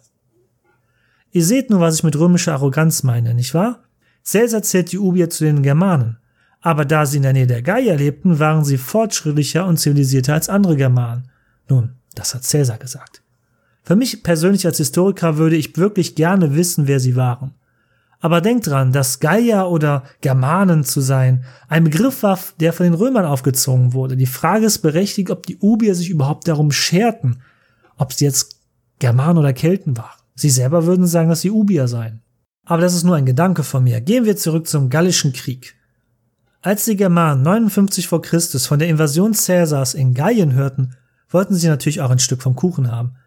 Ihr 1.31 1.43
seht 1.43 1.69
nur, 1.69 1.79
was 1.79 1.95
ich 1.95 2.03
mit 2.03 2.17
römischer 2.17 2.53
Arroganz 2.53 3.03
meine, 3.03 3.33
nicht 3.33 3.53
wahr? 3.53 3.83
Caesar 4.29 4.63
zählt 4.63 4.91
die 4.91 4.97
Ubier 4.97 5.29
zu 5.29 5.43
den 5.43 5.63
Germanen. 5.63 6.17
Aber 6.61 6.85
da 6.85 7.05
sie 7.05 7.17
in 7.17 7.23
der 7.23 7.33
Nähe 7.33 7.45
der 7.45 7.61
Gaier 7.61 7.95
lebten, 7.95 8.39
waren 8.39 8.63
sie 8.65 8.77
fortschrittlicher 8.77 9.67
und 9.67 9.77
zivilisierter 9.77 10.33
als 10.33 10.49
andere 10.49 10.75
Germanen. 10.75 11.29
Nun, 11.69 11.91
das 12.15 12.33
hat 12.33 12.49
Caesar 12.49 12.77
gesagt. 12.77 13.21
Für 13.83 13.95
mich 13.95 14.23
persönlich 14.23 14.65
als 14.65 14.77
Historiker 14.77 15.37
würde 15.37 15.57
ich 15.57 15.77
wirklich 15.77 16.15
gerne 16.15 16.55
wissen, 16.55 16.87
wer 16.87 16.99
sie 16.99 17.15
waren. 17.15 17.53
Aber 18.25 18.41
denkt 18.41 18.65
dran, 18.65 18.91
dass 18.91 19.19
Gallier 19.19 19.67
oder 19.67 20.01
Germanen 20.21 20.83
zu 20.83 20.99
sein 20.99 21.43
ein 21.67 21.83
Begriff 21.83 22.23
war, 22.23 22.39
der 22.59 22.73
von 22.73 22.85
den 22.85 22.95
Römern 22.95 23.23
aufgezogen 23.23 23.93
wurde. 23.93 24.17
Die 24.17 24.25
Frage 24.25 24.65
ist 24.65 24.79
berechtigt, 24.79 25.29
ob 25.29 25.45
die 25.45 25.59
Ubier 25.59 25.93
sich 25.93 26.09
überhaupt 26.09 26.47
darum 26.47 26.71
scherten, 26.71 27.43
ob 27.97 28.13
sie 28.13 28.25
jetzt 28.25 28.61
Germanen 28.97 29.37
oder 29.37 29.53
Kelten 29.53 29.95
waren. 29.95 30.19
Sie 30.33 30.49
selber 30.49 30.87
würden 30.87 31.05
sagen, 31.05 31.29
dass 31.29 31.41
sie 31.41 31.51
Ubier 31.51 31.87
seien. 31.87 32.23
Aber 32.65 32.81
das 32.81 32.95
ist 32.95 33.03
nur 33.03 33.15
ein 33.15 33.27
Gedanke 33.27 33.61
von 33.61 33.83
mir. 33.83 34.01
Gehen 34.01 34.25
wir 34.25 34.37
zurück 34.37 34.65
zum 34.65 34.89
Gallischen 34.89 35.31
Krieg. 35.31 35.75
Als 36.63 36.85
die 36.85 36.95
Germanen 36.95 37.43
59 37.43 38.07
vor 38.07 38.23
Christus 38.23 38.65
von 38.65 38.79
der 38.79 38.87
Invasion 38.87 39.33
Caesars 39.33 39.93
in 39.93 40.15
Gallien 40.15 40.53
hörten, 40.53 40.95
wollten 41.29 41.53
sie 41.53 41.67
natürlich 41.67 42.01
auch 42.01 42.09
ein 42.09 42.17
Stück 42.17 42.41
vom 42.41 42.55
Kuchen 42.55 42.91
haben. 42.91 43.17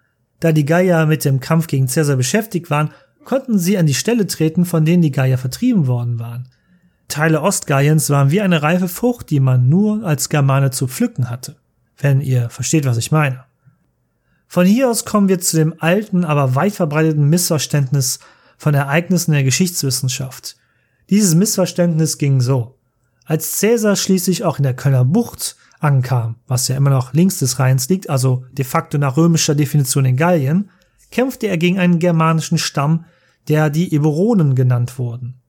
Da 0.40 0.50
die 0.50 0.64
Gallier 0.64 1.06
mit 1.06 1.24
dem 1.24 1.38
Kampf 1.38 1.68
gegen 1.68 1.86
Caesar 1.86 2.16
beschäftigt 2.16 2.68
waren, 2.68 2.90
konnten 3.24 3.58
sie 3.58 3.78
an 3.78 3.86
die 3.86 3.94
Stelle 3.94 4.26
treten, 4.26 4.64
von 4.64 4.84
denen 4.84 5.02
die 5.02 5.10
Gallier 5.10 5.38
vertrieben 5.38 5.86
worden 5.86 6.18
waren. 6.18 6.48
Teile 7.08 7.40
Ostgalliens 7.40 8.10
waren 8.10 8.30
wie 8.30 8.40
eine 8.40 8.62
reife 8.62 8.88
Frucht, 8.88 9.30
die 9.30 9.40
man 9.40 9.68
nur 9.68 10.04
als 10.04 10.28
Germane 10.28 10.70
zu 10.70 10.86
pflücken 10.86 11.30
hatte. 11.30 11.56
Wenn 11.96 12.20
ihr 12.20 12.50
versteht, 12.50 12.84
was 12.84 12.98
ich 12.98 13.10
meine. 13.10 13.44
Von 14.46 14.66
hier 14.66 14.90
aus 14.90 15.04
kommen 15.04 15.28
wir 15.28 15.40
zu 15.40 15.56
dem 15.56 15.74
alten, 15.78 16.24
aber 16.24 16.54
weit 16.54 16.72
verbreiteten 16.72 17.28
Missverständnis 17.28 18.18
von 18.56 18.74
Ereignissen 18.74 19.32
der 19.32 19.44
Geschichtswissenschaft. 19.44 20.56
Dieses 21.10 21.34
Missverständnis 21.34 22.18
ging 22.18 22.40
so. 22.40 22.78
Als 23.24 23.60
Caesar 23.60 23.96
schließlich 23.96 24.44
auch 24.44 24.58
in 24.58 24.62
der 24.62 24.74
Kölner 24.74 25.04
Bucht 25.04 25.56
ankam, 25.80 26.36
was 26.46 26.68
ja 26.68 26.76
immer 26.76 26.90
noch 26.90 27.12
links 27.12 27.38
des 27.38 27.58
Rheins 27.58 27.88
liegt, 27.88 28.10
also 28.10 28.44
de 28.52 28.64
facto 28.64 28.98
nach 28.98 29.16
römischer 29.16 29.54
Definition 29.54 30.06
in 30.06 30.16
Gallien, 30.16 30.70
kämpfte 31.10 31.46
er 31.46 31.58
gegen 31.58 31.78
einen 31.78 31.98
germanischen 31.98 32.58
Stamm, 32.58 33.04
der 33.48 33.70
die 33.70 33.94
Eburonen 33.94 34.54
genannt 34.54 34.98
wurden. 34.98 35.40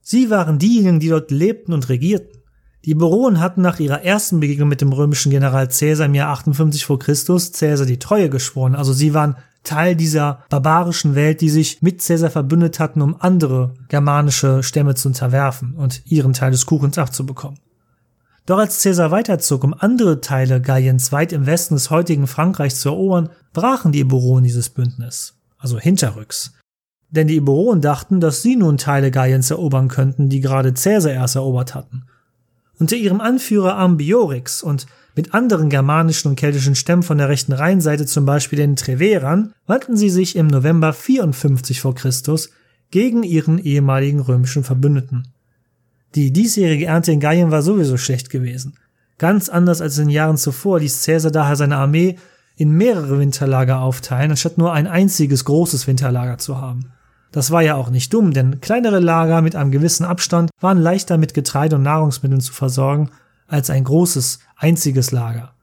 Sie 0.00 0.30
waren 0.30 0.58
diejenigen, 0.58 1.00
die 1.00 1.08
dort 1.08 1.30
lebten 1.30 1.72
und 1.72 1.88
regierten. 1.88 2.42
Die 2.84 2.92
Eburonen 2.92 3.38
hatten 3.38 3.62
nach 3.62 3.78
ihrer 3.78 4.02
ersten 4.02 4.40
Begegnung 4.40 4.68
mit 4.68 4.80
dem 4.80 4.92
römischen 4.92 5.30
General 5.30 5.68
Caesar 5.68 6.06
im 6.06 6.14
Jahr 6.14 6.30
58 6.30 6.84
vor 6.84 6.98
Christus 6.98 7.52
Caesar 7.52 7.86
die 7.86 8.00
Treue 8.00 8.28
geschworen. 8.28 8.74
Also 8.74 8.92
sie 8.92 9.14
waren 9.14 9.36
Teil 9.62 9.94
dieser 9.94 10.44
barbarischen 10.50 11.14
Welt, 11.14 11.40
die 11.40 11.50
sich 11.50 11.82
mit 11.82 12.04
Caesar 12.04 12.30
verbündet 12.30 12.80
hatten, 12.80 13.00
um 13.00 13.14
andere 13.20 13.74
germanische 13.88 14.64
Stämme 14.64 14.96
zu 14.96 15.06
unterwerfen 15.08 15.74
und 15.74 16.02
ihren 16.04 16.32
Teil 16.32 16.50
des 16.50 16.66
Kuchens 16.66 16.98
abzubekommen. 16.98 17.58
Doch 18.52 18.58
als 18.58 18.82
Caesar 18.82 19.10
weiterzog, 19.10 19.64
um 19.64 19.72
andere 19.72 20.20
Teile 20.20 20.60
Galliens 20.60 21.10
weit 21.10 21.32
im 21.32 21.46
Westen 21.46 21.74
des 21.74 21.88
heutigen 21.88 22.26
Frankreichs 22.26 22.80
zu 22.80 22.90
erobern, 22.90 23.30
brachen 23.54 23.92
die 23.92 24.00
Eburonen 24.00 24.44
dieses 24.44 24.68
Bündnis, 24.68 25.38
also 25.56 25.80
hinterrücks 25.80 26.52
denn 27.12 27.28
die 27.28 27.36
Eburonen 27.36 27.80
dachten, 27.80 28.20
dass 28.20 28.42
sie 28.42 28.56
nun 28.56 28.78
Teile 28.78 29.10
Galliens 29.10 29.50
erobern 29.50 29.88
könnten, 29.88 30.28
die 30.28 30.40
gerade 30.40 30.72
Caesar 30.72 31.12
erst 31.12 31.36
erobert 31.36 31.74
hatten. 31.74 32.04
Unter 32.78 32.96
ihrem 32.96 33.20
Anführer 33.20 33.76
Ambiorix 33.76 34.62
und 34.62 34.86
mit 35.14 35.34
anderen 35.34 35.68
germanischen 35.68 36.30
und 36.30 36.36
keltischen 36.36 36.74
Stämmen 36.74 37.02
von 37.02 37.18
der 37.18 37.28
rechten 37.28 37.52
Rheinseite, 37.52 38.06
zum 38.06 38.24
Beispiel 38.24 38.56
den 38.56 38.76
Treverern, 38.76 39.52
wandten 39.66 39.96
sie 39.96 40.08
sich 40.08 40.36
im 40.36 40.46
November 40.46 40.92
54 40.94 41.80
v. 41.80 41.92
Chr. 41.92 42.10
gegen 42.90 43.22
ihren 43.22 43.58
ehemaligen 43.58 44.20
römischen 44.20 44.64
Verbündeten. 44.64 45.28
Die 46.14 46.32
diesjährige 46.32 46.86
Ernte 46.86 47.12
in 47.12 47.20
Gallien 47.20 47.50
war 47.50 47.62
sowieso 47.62 47.96
schlecht 47.96 48.30
gewesen. 48.30 48.74
Ganz 49.18 49.48
anders 49.48 49.80
als 49.80 49.98
in 49.98 50.06
den 50.06 50.10
Jahren 50.10 50.36
zuvor 50.36 50.80
ließ 50.80 51.04
Caesar 51.04 51.30
daher 51.30 51.56
seine 51.56 51.76
Armee 51.76 52.18
in 52.56 52.70
mehrere 52.72 53.18
Winterlager 53.18 53.80
aufteilen, 53.80 54.30
anstatt 54.30 54.58
nur 54.58 54.72
ein 54.72 54.86
einziges 54.86 55.44
großes 55.44 55.86
Winterlager 55.86 56.38
zu 56.38 56.60
haben. 56.60 56.92
Das 57.30 57.50
war 57.50 57.62
ja 57.62 57.76
auch 57.76 57.88
nicht 57.88 58.12
dumm, 58.12 58.32
denn 58.32 58.60
kleinere 58.60 58.98
Lager 58.98 59.40
mit 59.40 59.56
einem 59.56 59.70
gewissen 59.70 60.04
Abstand 60.04 60.50
waren 60.60 60.78
leichter 60.78 61.16
mit 61.16 61.32
Getreide 61.32 61.76
und 61.76 61.82
Nahrungsmitteln 61.82 62.42
zu 62.42 62.52
versorgen 62.52 63.10
als 63.46 63.70
ein 63.70 63.84
großes, 63.84 64.40
einziges 64.56 65.12
Lager. 65.12 65.54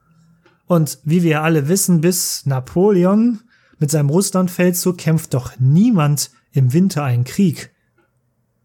Und 0.66 0.98
wie 1.04 1.22
wir 1.22 1.42
alle 1.42 1.68
wissen, 1.68 2.00
bis 2.00 2.44
Napoleon 2.44 3.40
mit 3.78 3.90
seinem 3.90 4.10
Russlandfeldzug 4.10 4.98
kämpft 4.98 5.34
doch 5.34 5.52
niemand 5.58 6.30
im 6.52 6.72
Winter 6.72 7.04
einen 7.04 7.24
Krieg. 7.24 7.70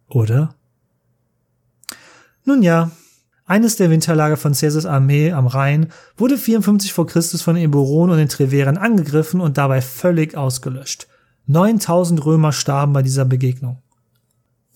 Oder? 0.09 0.55
Nun 2.45 2.61
ja, 2.61 2.91
eines 3.47 3.75
der 3.75 3.89
Winterlager 3.89 4.37
von 4.37 4.53
Caesars 4.53 4.85
Armee 4.85 5.31
am 5.31 5.47
Rhein 5.47 5.91
wurde 6.17 6.37
54 6.37 6.93
vor 6.93 7.05
Christus 7.07 7.41
von 7.41 7.55
den 7.55 7.65
Eburonen 7.65 8.13
und 8.13 8.17
den 8.17 8.29
Treveren 8.29 8.77
angegriffen 8.77 9.41
und 9.41 9.57
dabei 9.57 9.81
völlig 9.81 10.35
ausgelöscht. 10.37 11.07
9000 11.47 12.25
Römer 12.25 12.51
starben 12.51 12.93
bei 12.93 13.03
dieser 13.03 13.25
Begegnung. 13.25 13.81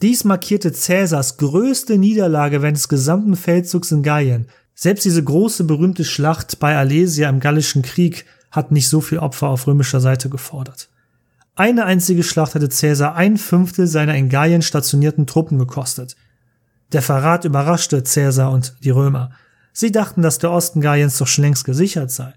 Dies 0.01 0.23
markierte 0.23 0.71
Caesars 0.71 1.37
größte 1.37 1.97
Niederlage 1.97 2.61
während 2.61 2.77
des 2.77 2.89
gesamten 2.89 3.35
Feldzugs 3.35 3.91
in 3.91 4.03
Gallien. 4.03 4.47
Selbst 4.73 5.03
diese 5.03 5.23
große 5.23 5.63
berühmte 5.65 6.05
Schlacht 6.05 6.59
bei 6.59 6.77
Alesia 6.77 7.29
im 7.29 7.39
Gallischen 7.39 7.81
Krieg 7.81 8.25
hat 8.49 8.71
nicht 8.71 8.87
so 8.87 9.01
viel 9.01 9.19
Opfer 9.19 9.47
auf 9.47 9.67
römischer 9.67 9.99
Seite 9.99 10.29
gefordert. 10.29 10.89
Eine 11.55 11.85
einzige 11.85 12.23
Schlacht 12.23 12.55
hatte 12.55 12.69
Caesar 12.69 13.15
ein 13.15 13.37
Fünftel 13.37 13.87
seiner 13.87 14.15
in 14.15 14.29
Gallien 14.29 14.61
stationierten 14.61 15.27
Truppen 15.27 15.59
gekostet. 15.59 16.15
Der 16.91 17.01
Verrat 17.01 17.45
überraschte 17.45 18.01
Caesar 18.01 18.51
und 18.51 18.75
die 18.83 18.89
Römer. 18.89 19.31
Sie 19.73 19.91
dachten, 19.91 20.21
dass 20.21 20.39
der 20.39 20.51
Osten 20.51 20.81
Galliens 20.81 21.17
doch 21.17 21.27
schon 21.27 21.43
längst 21.43 21.65
gesichert 21.65 22.11
sei. 22.11 22.33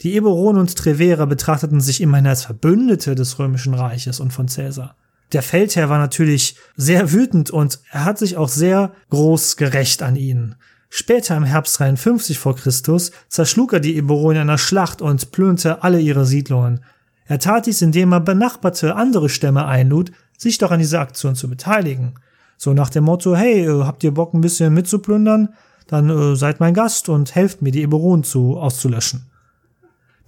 Die 0.00 0.16
Eburonen 0.16 0.60
und 0.60 0.76
Treverer 0.76 1.26
betrachteten 1.26 1.80
sich 1.80 2.00
immerhin 2.00 2.26
als 2.26 2.44
Verbündete 2.44 3.14
des 3.14 3.38
römischen 3.38 3.74
Reiches 3.74 4.20
und 4.20 4.32
von 4.32 4.46
Caesar. 4.46 4.96
Der 5.32 5.42
Feldherr 5.42 5.88
war 5.88 5.98
natürlich 5.98 6.56
sehr 6.76 7.12
wütend 7.12 7.50
und 7.50 7.80
er 7.90 8.04
hat 8.04 8.18
sich 8.18 8.36
auch 8.36 8.48
sehr 8.48 8.92
groß 9.10 9.56
gerecht 9.56 10.02
an 10.02 10.16
ihnen. 10.16 10.56
Später 10.90 11.36
im 11.36 11.44
Herbst 11.44 11.78
53 11.78 12.38
vor 12.38 12.54
Christus 12.54 13.10
zerschlug 13.28 13.72
er 13.72 13.80
die 13.80 13.96
Eburonen 13.96 14.42
in 14.42 14.48
einer 14.48 14.58
Schlacht 14.58 15.02
und 15.02 15.32
plünte 15.32 15.82
alle 15.82 16.00
ihre 16.00 16.24
Siedlungen. 16.24 16.84
Er 17.26 17.38
tat 17.38 17.66
dies, 17.66 17.82
indem 17.82 18.12
er 18.12 18.20
benachbarte 18.20 18.94
andere 18.94 19.28
Stämme 19.28 19.66
einlud, 19.66 20.12
sich 20.38 20.58
doch 20.58 20.70
an 20.70 20.78
dieser 20.78 21.00
Aktion 21.00 21.34
zu 21.34 21.48
beteiligen. 21.48 22.14
So 22.56 22.72
nach 22.72 22.90
dem 22.90 23.04
Motto, 23.04 23.34
hey, 23.36 23.66
äh, 23.66 23.84
habt 23.84 24.04
ihr 24.04 24.12
Bock 24.12 24.34
ein 24.34 24.40
bisschen 24.40 24.74
mitzuplündern? 24.74 25.50
Dann 25.86 26.10
äh, 26.10 26.36
seid 26.36 26.60
mein 26.60 26.74
Gast 26.74 27.08
und 27.08 27.34
helft 27.34 27.62
mir, 27.62 27.70
die 27.70 27.82
Eburonen 27.82 28.24
zu 28.24 28.56
auszulöschen. 28.56 29.26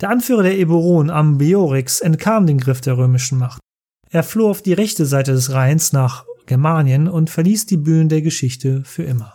Der 0.00 0.10
Anführer 0.10 0.42
der 0.42 0.58
Eburonen 0.58 1.10
Ambiorix 1.10 2.00
entkam 2.00 2.46
den 2.46 2.58
Griff 2.58 2.82
der 2.82 2.98
römischen 2.98 3.38
Macht. 3.38 3.60
Er 4.10 4.22
floh 4.22 4.50
auf 4.50 4.62
die 4.62 4.74
rechte 4.74 5.06
Seite 5.06 5.32
des 5.32 5.52
Rheins 5.52 5.92
nach 5.92 6.24
Germanien 6.46 7.08
und 7.08 7.30
verließ 7.30 7.66
die 7.66 7.76
Bühnen 7.78 8.08
der 8.08 8.22
Geschichte 8.22 8.82
für 8.84 9.02
immer. 9.02 9.34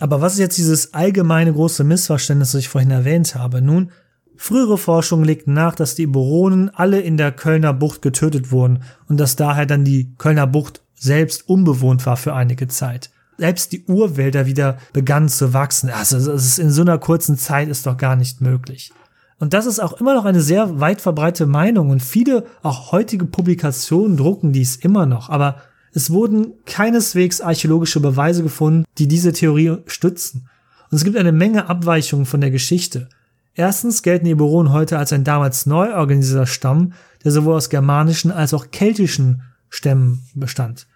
Aber 0.00 0.20
was 0.20 0.34
ist 0.34 0.38
jetzt 0.40 0.58
dieses 0.58 0.92
allgemeine 0.92 1.52
große 1.52 1.84
Missverständnis, 1.84 2.52
das 2.52 2.60
ich 2.60 2.68
vorhin 2.68 2.90
erwähnt 2.90 3.34
habe? 3.34 3.62
Nun, 3.62 3.90
frühere 4.36 4.76
Forschungen 4.76 5.24
legten 5.24 5.54
nach, 5.54 5.74
dass 5.74 5.94
die 5.94 6.04
Eburonen 6.04 6.70
alle 6.70 7.00
in 7.00 7.16
der 7.16 7.32
Kölner 7.32 7.72
Bucht 7.72 8.02
getötet 8.02 8.52
wurden 8.52 8.82
und 9.08 9.18
dass 9.18 9.36
daher 9.36 9.66
dann 9.66 9.84
die 9.84 10.14
Kölner 10.18 10.46
Bucht 10.46 10.82
selbst 11.04 11.48
unbewohnt 11.48 12.04
war 12.06 12.16
für 12.16 12.34
einige 12.34 12.66
Zeit. 12.66 13.10
selbst 13.36 13.72
die 13.72 13.84
Urwälder 13.86 14.46
wieder 14.46 14.78
begannen 14.92 15.28
zu 15.28 15.52
wachsen. 15.52 15.90
Also 15.90 16.16
es 16.16 16.46
ist 16.46 16.58
in 16.58 16.70
so 16.70 16.82
einer 16.82 16.98
kurzen 16.98 17.36
Zeit 17.36 17.68
ist 17.68 17.84
doch 17.86 17.96
gar 17.96 18.16
nicht 18.16 18.40
möglich. 18.40 18.92
Und 19.40 19.52
das 19.54 19.66
ist 19.66 19.80
auch 19.80 19.94
immer 19.94 20.14
noch 20.14 20.24
eine 20.24 20.40
sehr 20.40 20.78
weit 20.80 21.00
verbreitete 21.00 21.46
Meinung 21.46 21.90
und 21.90 22.00
viele 22.00 22.46
auch 22.62 22.92
heutige 22.92 23.26
Publikationen 23.26 24.16
drucken 24.16 24.52
dies 24.52 24.76
immer 24.76 25.06
noch. 25.06 25.30
Aber 25.30 25.56
es 25.92 26.10
wurden 26.10 26.54
keineswegs 26.64 27.40
archäologische 27.40 28.00
Beweise 28.00 28.42
gefunden, 28.42 28.84
die 28.98 29.08
diese 29.08 29.32
Theorie 29.32 29.78
stützen. 29.86 30.48
Und 30.90 30.96
es 30.96 31.04
gibt 31.04 31.16
eine 31.16 31.32
Menge 31.32 31.68
Abweichungen 31.68 32.26
von 32.26 32.40
der 32.40 32.52
Geschichte. 32.52 33.08
Erstens 33.54 34.02
gelten 34.02 34.26
die 34.26 34.32
Eburonen 34.32 34.72
heute 34.72 34.98
als 34.98 35.12
ein 35.12 35.24
damals 35.24 35.66
neu 35.66 35.92
organisierter 35.94 36.46
Stamm, 36.46 36.92
der 37.24 37.32
sowohl 37.32 37.56
aus 37.56 37.68
germanischen 37.68 38.30
als 38.30 38.54
auch 38.54 38.70
keltischen 38.70 39.42
Stämmen 39.68 40.22
bestand. 40.34 40.86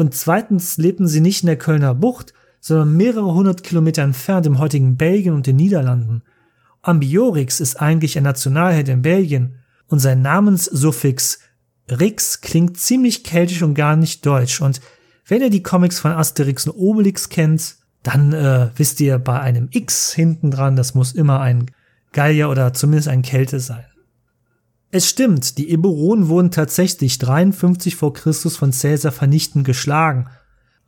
Und 0.00 0.14
zweitens 0.14 0.78
lebten 0.78 1.06
sie 1.06 1.20
nicht 1.20 1.42
in 1.42 1.46
der 1.46 1.58
Kölner 1.58 1.94
Bucht, 1.94 2.32
sondern 2.58 2.96
mehrere 2.96 3.34
hundert 3.34 3.62
Kilometer 3.62 4.00
entfernt 4.00 4.46
im 4.46 4.58
heutigen 4.58 4.96
Belgien 4.96 5.34
und 5.34 5.46
den 5.46 5.56
Niederlanden. 5.56 6.22
Ambiorix 6.80 7.60
ist 7.60 7.82
eigentlich 7.82 8.16
ein 8.16 8.24
Nationalheld 8.24 8.88
in 8.88 9.02
Belgien 9.02 9.56
und 9.88 9.98
sein 9.98 10.22
Namenssuffix 10.22 11.40
Rix 11.90 12.40
klingt 12.40 12.78
ziemlich 12.78 13.24
keltisch 13.24 13.60
und 13.60 13.74
gar 13.74 13.94
nicht 13.94 14.24
deutsch. 14.24 14.62
Und 14.62 14.80
wenn 15.26 15.42
ihr 15.42 15.50
die 15.50 15.62
Comics 15.62 16.00
von 16.00 16.12
Asterix 16.12 16.66
und 16.66 16.78
Obelix 16.78 17.28
kennt, 17.28 17.76
dann 18.02 18.32
äh, 18.32 18.70
wisst 18.76 19.02
ihr 19.02 19.18
bei 19.18 19.38
einem 19.38 19.68
X 19.70 20.14
hinten 20.14 20.50
dran, 20.50 20.76
das 20.76 20.94
muss 20.94 21.12
immer 21.12 21.40
ein 21.40 21.66
Gallier 22.12 22.48
oder 22.48 22.72
zumindest 22.72 23.08
ein 23.08 23.20
Kelte 23.20 23.60
sein. 23.60 23.84
Es 24.92 25.08
stimmt, 25.08 25.56
die 25.58 25.70
Eburonen 25.70 26.28
wurden 26.28 26.50
tatsächlich 26.50 27.18
53 27.18 27.94
vor 27.94 28.12
Christus 28.12 28.56
von 28.56 28.72
Caesar 28.72 29.12
vernichtend 29.12 29.64
geschlagen, 29.64 30.26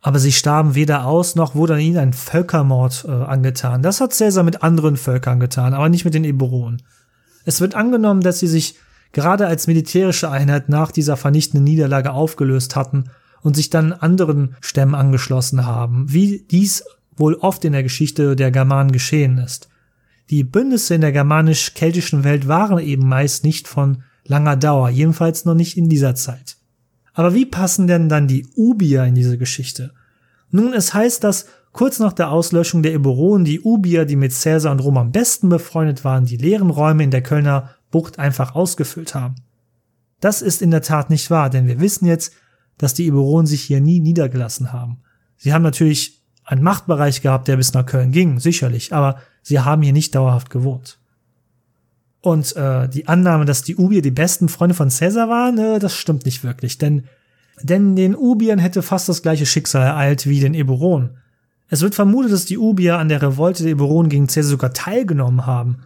aber 0.01 0.19
sie 0.19 0.33
starben 0.33 0.75
weder 0.75 1.05
aus, 1.05 1.35
noch 1.35 1.55
wurde 1.55 1.75
an 1.75 1.79
ihnen 1.79 1.97
ein 1.97 2.13
Völkermord 2.13 3.05
äh, 3.07 3.11
angetan. 3.11 3.81
Das 3.81 4.01
hat 4.01 4.17
Caesar 4.17 4.43
mit 4.43 4.61
anderen 4.61 4.97
Völkern 4.97 5.39
getan, 5.39 5.73
aber 5.73 5.87
nicht 5.87 6.03
mit 6.03 6.13
den 6.13 6.25
Eburonen. 6.25 6.81
Es 7.45 7.61
wird 7.61 7.75
angenommen, 7.75 8.19
dass 8.19 8.39
sie 8.39 8.47
sich 8.47 8.75
gerade 9.13 9.47
als 9.47 9.67
militärische 9.67 10.29
Einheit 10.29 10.67
nach 10.67 10.91
dieser 10.91 11.15
vernichtenden 11.15 11.63
Niederlage 11.63 12.11
aufgelöst 12.11 12.75
hatten 12.75 13.05
und 13.41 13.55
sich 13.55 13.69
dann 13.69 13.93
anderen 13.93 14.57
Stämmen 14.59 14.95
angeschlossen 14.95 15.65
haben, 15.65 16.11
wie 16.11 16.45
dies 16.51 16.83
wohl 17.15 17.35
oft 17.35 17.63
in 17.63 17.71
der 17.71 17.83
Geschichte 17.83 18.35
der 18.35 18.51
Germanen 18.51 18.91
geschehen 18.91 19.37
ist. 19.37 19.69
Die 20.29 20.43
Bündnisse 20.43 20.95
in 20.95 21.01
der 21.01 21.11
germanisch-keltischen 21.11 22.23
Welt 22.23 22.47
waren 22.47 22.79
eben 22.79 23.07
meist 23.07 23.43
nicht 23.43 23.67
von 23.67 24.03
langer 24.25 24.55
Dauer, 24.55 24.89
jedenfalls 24.89 25.45
noch 25.45 25.53
nicht 25.53 25.77
in 25.77 25.89
dieser 25.89 26.15
Zeit. 26.15 26.57
Aber 27.13 27.33
wie 27.33 27.45
passen 27.45 27.87
denn 27.87 28.09
dann 28.09 28.27
die 28.27 28.47
Ubier 28.55 29.03
in 29.03 29.15
diese 29.15 29.37
Geschichte? 29.37 29.93
Nun, 30.49 30.73
es 30.73 30.93
heißt, 30.93 31.23
dass 31.23 31.47
kurz 31.71 31.99
nach 31.99 32.13
der 32.13 32.31
Auslöschung 32.31 32.83
der 32.83 32.93
Eburonen 32.93 33.45
die 33.45 33.61
Ubier, 33.61 34.05
die 34.05 34.15
mit 34.15 34.33
Caesar 34.33 34.71
und 34.71 34.79
Rom 34.79 34.97
am 34.97 35.11
besten 35.11 35.49
befreundet 35.49 36.03
waren, 36.03 36.25
die 36.25 36.37
leeren 36.37 36.69
Räume 36.69 37.03
in 37.03 37.11
der 37.11 37.23
Kölner 37.23 37.75
Bucht 37.91 38.17
einfach 38.17 38.55
ausgefüllt 38.55 39.13
haben. 39.13 39.35
Das 40.19 40.41
ist 40.41 40.61
in 40.61 40.71
der 40.71 40.81
Tat 40.81 41.09
nicht 41.09 41.29
wahr, 41.29 41.49
denn 41.49 41.67
wir 41.67 41.79
wissen 41.79 42.05
jetzt, 42.05 42.33
dass 42.77 42.93
die 42.93 43.07
Eburonen 43.07 43.45
sich 43.45 43.61
hier 43.61 43.81
nie 43.81 43.99
niedergelassen 43.99 44.73
haben. 44.73 45.01
Sie 45.37 45.53
haben 45.53 45.63
natürlich 45.63 46.22
einen 46.43 46.63
Machtbereich 46.63 47.21
gehabt, 47.21 47.47
der 47.47 47.57
bis 47.57 47.73
nach 47.73 47.85
Köln 47.85 48.11
ging, 48.11 48.39
sicherlich, 48.39 48.93
aber 48.93 49.17
sie 49.41 49.59
haben 49.59 49.81
hier 49.81 49.93
nicht 49.93 50.15
dauerhaft 50.15 50.49
gewohnt. 50.49 50.99
Und 52.21 52.55
äh, 52.55 52.87
die 52.87 53.07
Annahme, 53.07 53.45
dass 53.45 53.63
die 53.63 53.75
Ubier 53.75 54.01
die 54.01 54.11
besten 54.11 54.49
Freunde 54.49 54.75
von 54.75 54.89
Caesar 54.89 55.29
waren, 55.29 55.57
äh, 55.57 55.79
das 55.79 55.95
stimmt 55.95 56.25
nicht 56.25 56.43
wirklich, 56.43 56.77
denn 56.77 57.05
denn 57.61 57.95
den 57.95 58.15
Ubiern 58.15 58.57
hätte 58.57 58.81
fast 58.81 59.07
das 59.09 59.21
gleiche 59.21 59.45
Schicksal 59.45 59.83
ereilt 59.83 60.25
wie 60.25 60.39
den 60.39 60.55
Eburonen. 60.55 61.17
Es 61.69 61.81
wird 61.81 61.93
vermutet, 61.93 62.31
dass 62.31 62.45
die 62.45 62.57
Ubier 62.57 62.97
an 62.97 63.09
der 63.09 63.21
Revolte 63.21 63.63
der 63.63 63.73
Eburonen 63.73 64.09
gegen 64.09 64.27
Caesar 64.27 64.49
sogar 64.49 64.73
teilgenommen 64.73 65.45
haben 65.45 65.83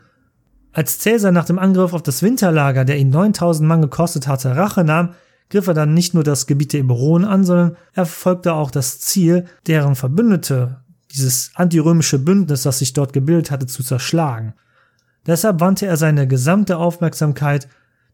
als 0.77 0.99
Caesar 1.03 1.32
nach 1.32 1.45
dem 1.45 1.58
Angriff 1.58 1.93
auf 1.93 2.03
das 2.03 2.21
Winterlager, 2.21 2.86
der 2.86 2.99
ihn 2.99 3.10
9000 3.10 3.67
Mann 3.67 3.82
gekostet 3.82 4.27
hatte, 4.27 4.55
Rache 4.55 4.84
nahm, 4.84 5.15
griff 5.49 5.67
er 5.67 5.73
dann 5.73 5.93
nicht 5.93 6.13
nur 6.13 6.23
das 6.23 6.47
Gebiet 6.47 6.73
der 6.73 6.81
Eburonen 6.81 7.27
an, 7.27 7.43
sondern 7.43 7.77
er 7.93 8.05
verfolgte 8.05 8.53
auch 8.53 8.71
das 8.71 8.99
Ziel, 8.99 9.45
deren 9.65 9.95
Verbündete, 9.95 10.81
dieses 11.12 11.51
antirömische 11.55 12.19
Bündnis, 12.19 12.63
das 12.63 12.79
sich 12.79 12.93
dort 12.93 13.13
gebildet 13.13 13.51
hatte, 13.51 13.65
zu 13.65 13.83
zerschlagen. 13.83 14.53
Deshalb 15.25 15.60
wandte 15.60 15.86
er 15.86 15.97
seine 15.97 16.27
gesamte 16.27 16.77
Aufmerksamkeit 16.77 17.67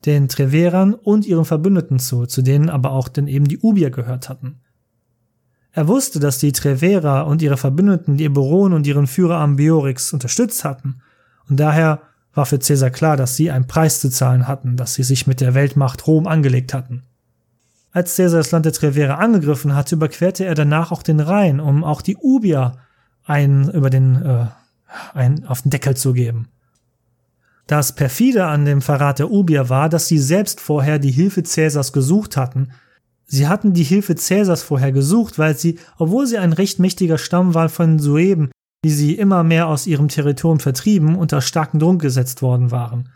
den 0.06 0.28
Treverern 0.28 0.93
und 0.93 1.26
ihren 1.26 1.46
Verbündeten 1.46 2.00
zu, 2.00 2.26
zu 2.26 2.41
denen 2.41 2.69
aber 2.69 2.91
auch 2.91 3.08
denn 3.08 3.28
eben 3.28 3.48
die 3.48 3.60
Ubier 3.60 3.89
gehört 3.89 4.30
hatten. 4.30 4.60
Er 5.72 5.88
wusste, 5.88 6.19
dass 6.19 6.38
die 6.38 6.52
Treverer 6.52 7.26
und 7.26 7.41
ihre 7.41 7.58
Verbündeten 7.58 8.17
die 8.17 8.26
Eburonen 8.26 8.74
und 8.74 8.86
ihren 8.86 9.08
Führer 9.08 9.38
Ambiorix 9.38 10.13
unterstützt 10.13 10.63
hatten, 10.63 11.02
und 11.50 11.60
daher 11.60 12.02
war 12.34 12.46
für 12.46 12.60
Caesar 12.60 12.89
klar, 12.89 13.17
dass 13.17 13.36
sie 13.36 13.52
einen 13.52 13.67
Preis 13.67 14.00
zu 14.00 14.10
zahlen 14.10 14.48
hatten, 14.48 14.78
dass 14.78 14.93
sie 14.96 15.04
sich 15.04 15.28
mit 15.28 15.41
der 15.41 15.54
Weltmacht 15.54 16.08
Rom 16.08 16.28
angelegt 16.28 16.74
hatten. 16.74 17.04
Als 17.94 18.16
Caesar 18.16 18.40
das 18.40 18.52
Land 18.52 18.66
der 18.66 18.74
Trevere 18.74 19.20
angegriffen 19.20 19.76
hatte, 19.76 19.96
überquerte 19.96 20.44
er 20.44 20.56
danach 20.56 20.92
auch 20.92 21.04
den 21.04 21.20
Rhein, 21.20 21.60
um 21.60 21.84
auch 21.84 22.02
die 22.02 22.18
Ubier 22.18 22.74
einen 23.24 23.70
über 23.70 23.92
den 23.92 24.22
äh, 24.22 24.48
einen 25.14 25.46
auf 25.46 25.62
den 25.62 25.70
Deckel 25.70 25.96
zu 25.96 26.14
geben. 26.14 26.48
Das 27.68 27.96
perfide 27.96 28.46
an 28.46 28.66
dem 28.66 28.82
Verrat 28.82 29.20
der 29.20 29.32
Ubier 29.32 29.70
war, 29.70 29.90
dass 29.90 30.08
sie 30.08 30.20
selbst 30.20 30.60
vorher 30.60 31.00
die 31.00 31.12
Hilfe 31.12 31.44
Caesars 31.44 31.94
gesucht 31.94 32.36
hatten. 32.36 32.72
Sie 33.26 33.48
hatten 33.48 33.74
die 33.74 33.84
Hilfe 33.84 34.16
Caesars 34.16 34.64
vorher 34.64 34.92
gesucht, 34.92 35.40
weil 35.40 35.56
sie, 35.56 35.80
obwohl 35.98 36.28
sie 36.28 36.40
ein 36.40 36.54
recht 36.54 36.80
mächtiger 36.80 37.18
Stamm 37.18 37.54
waren 37.54 37.70
von 37.70 38.00
Sueben, 38.00 38.52
die 38.84 38.92
sie 38.92 39.14
immer 39.14 39.44
mehr 39.44 39.68
aus 39.68 39.88
ihrem 39.88 40.10
Territorium 40.10 40.60
vertrieben, 40.60 41.16
unter 41.16 41.42
starken 41.42 41.80
Druck 41.80 42.02
gesetzt 42.02 42.42
worden 42.42 42.72
waren. 42.72 43.10